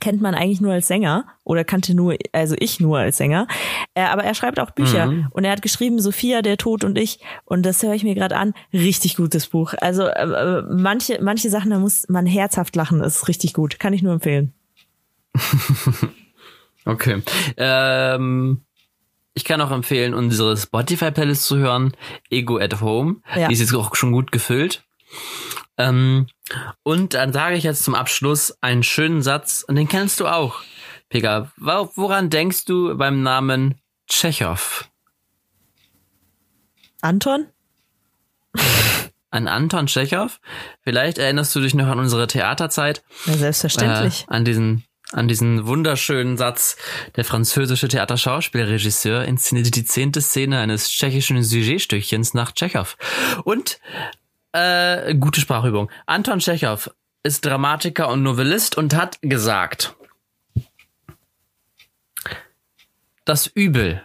[0.00, 3.46] Kennt man eigentlich nur als Sänger oder kannte nur, also ich nur als Sänger.
[3.94, 5.28] Aber er schreibt auch Bücher Mhm.
[5.30, 8.36] und er hat geschrieben Sophia, der Tod und ich und das höre ich mir gerade
[8.36, 8.54] an.
[8.72, 9.74] Richtig gutes Buch.
[9.80, 12.98] Also äh, äh, manche manche Sachen, da muss man herzhaft lachen.
[12.98, 13.78] Das ist richtig gut.
[13.78, 14.52] Kann ich nur empfehlen.
[16.86, 17.22] Okay.
[17.56, 18.60] Ähm,
[19.34, 21.92] ich kann auch empfehlen, unsere Spotify-Playlist zu hören,
[22.30, 23.16] Ego at Home.
[23.34, 23.48] Ja.
[23.48, 24.84] Die ist jetzt auch schon gut gefüllt.
[25.76, 26.26] Ähm,
[26.84, 30.60] und dann sage ich jetzt zum Abschluss einen schönen Satz, und den kennst du auch.
[31.08, 34.88] Pega, wo- woran denkst du beim Namen Tschechow?
[37.00, 37.46] Anton?
[39.30, 40.38] an Anton Tschechow.
[40.82, 43.02] Vielleicht erinnerst du dich noch an unsere Theaterzeit.
[43.26, 44.22] Ja, selbstverständlich.
[44.22, 46.76] Äh, an diesen an diesen wunderschönen Satz.
[47.16, 52.96] Der französische Theaterschauspielregisseur inszenierte die zehnte Szene eines tschechischen Sujetstückchens nach Tschechow.
[53.44, 53.80] Und
[54.52, 55.90] äh, gute Sprachübung.
[56.06, 56.90] Anton Tschechow
[57.22, 59.96] ist Dramatiker und Novellist und hat gesagt,
[63.24, 64.02] das Übel.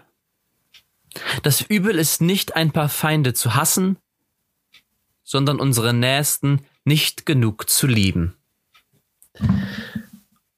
[1.44, 3.98] Das Übel ist nicht ein paar Feinde zu hassen,
[5.24, 8.36] sondern unsere Nächsten nicht genug zu lieben.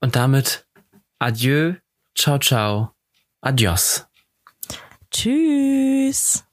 [0.02, 0.68] Und damit
[1.20, 1.76] adieu,
[2.16, 2.95] ciao, ciao,
[3.41, 4.08] adios.
[5.12, 6.43] Tschüss.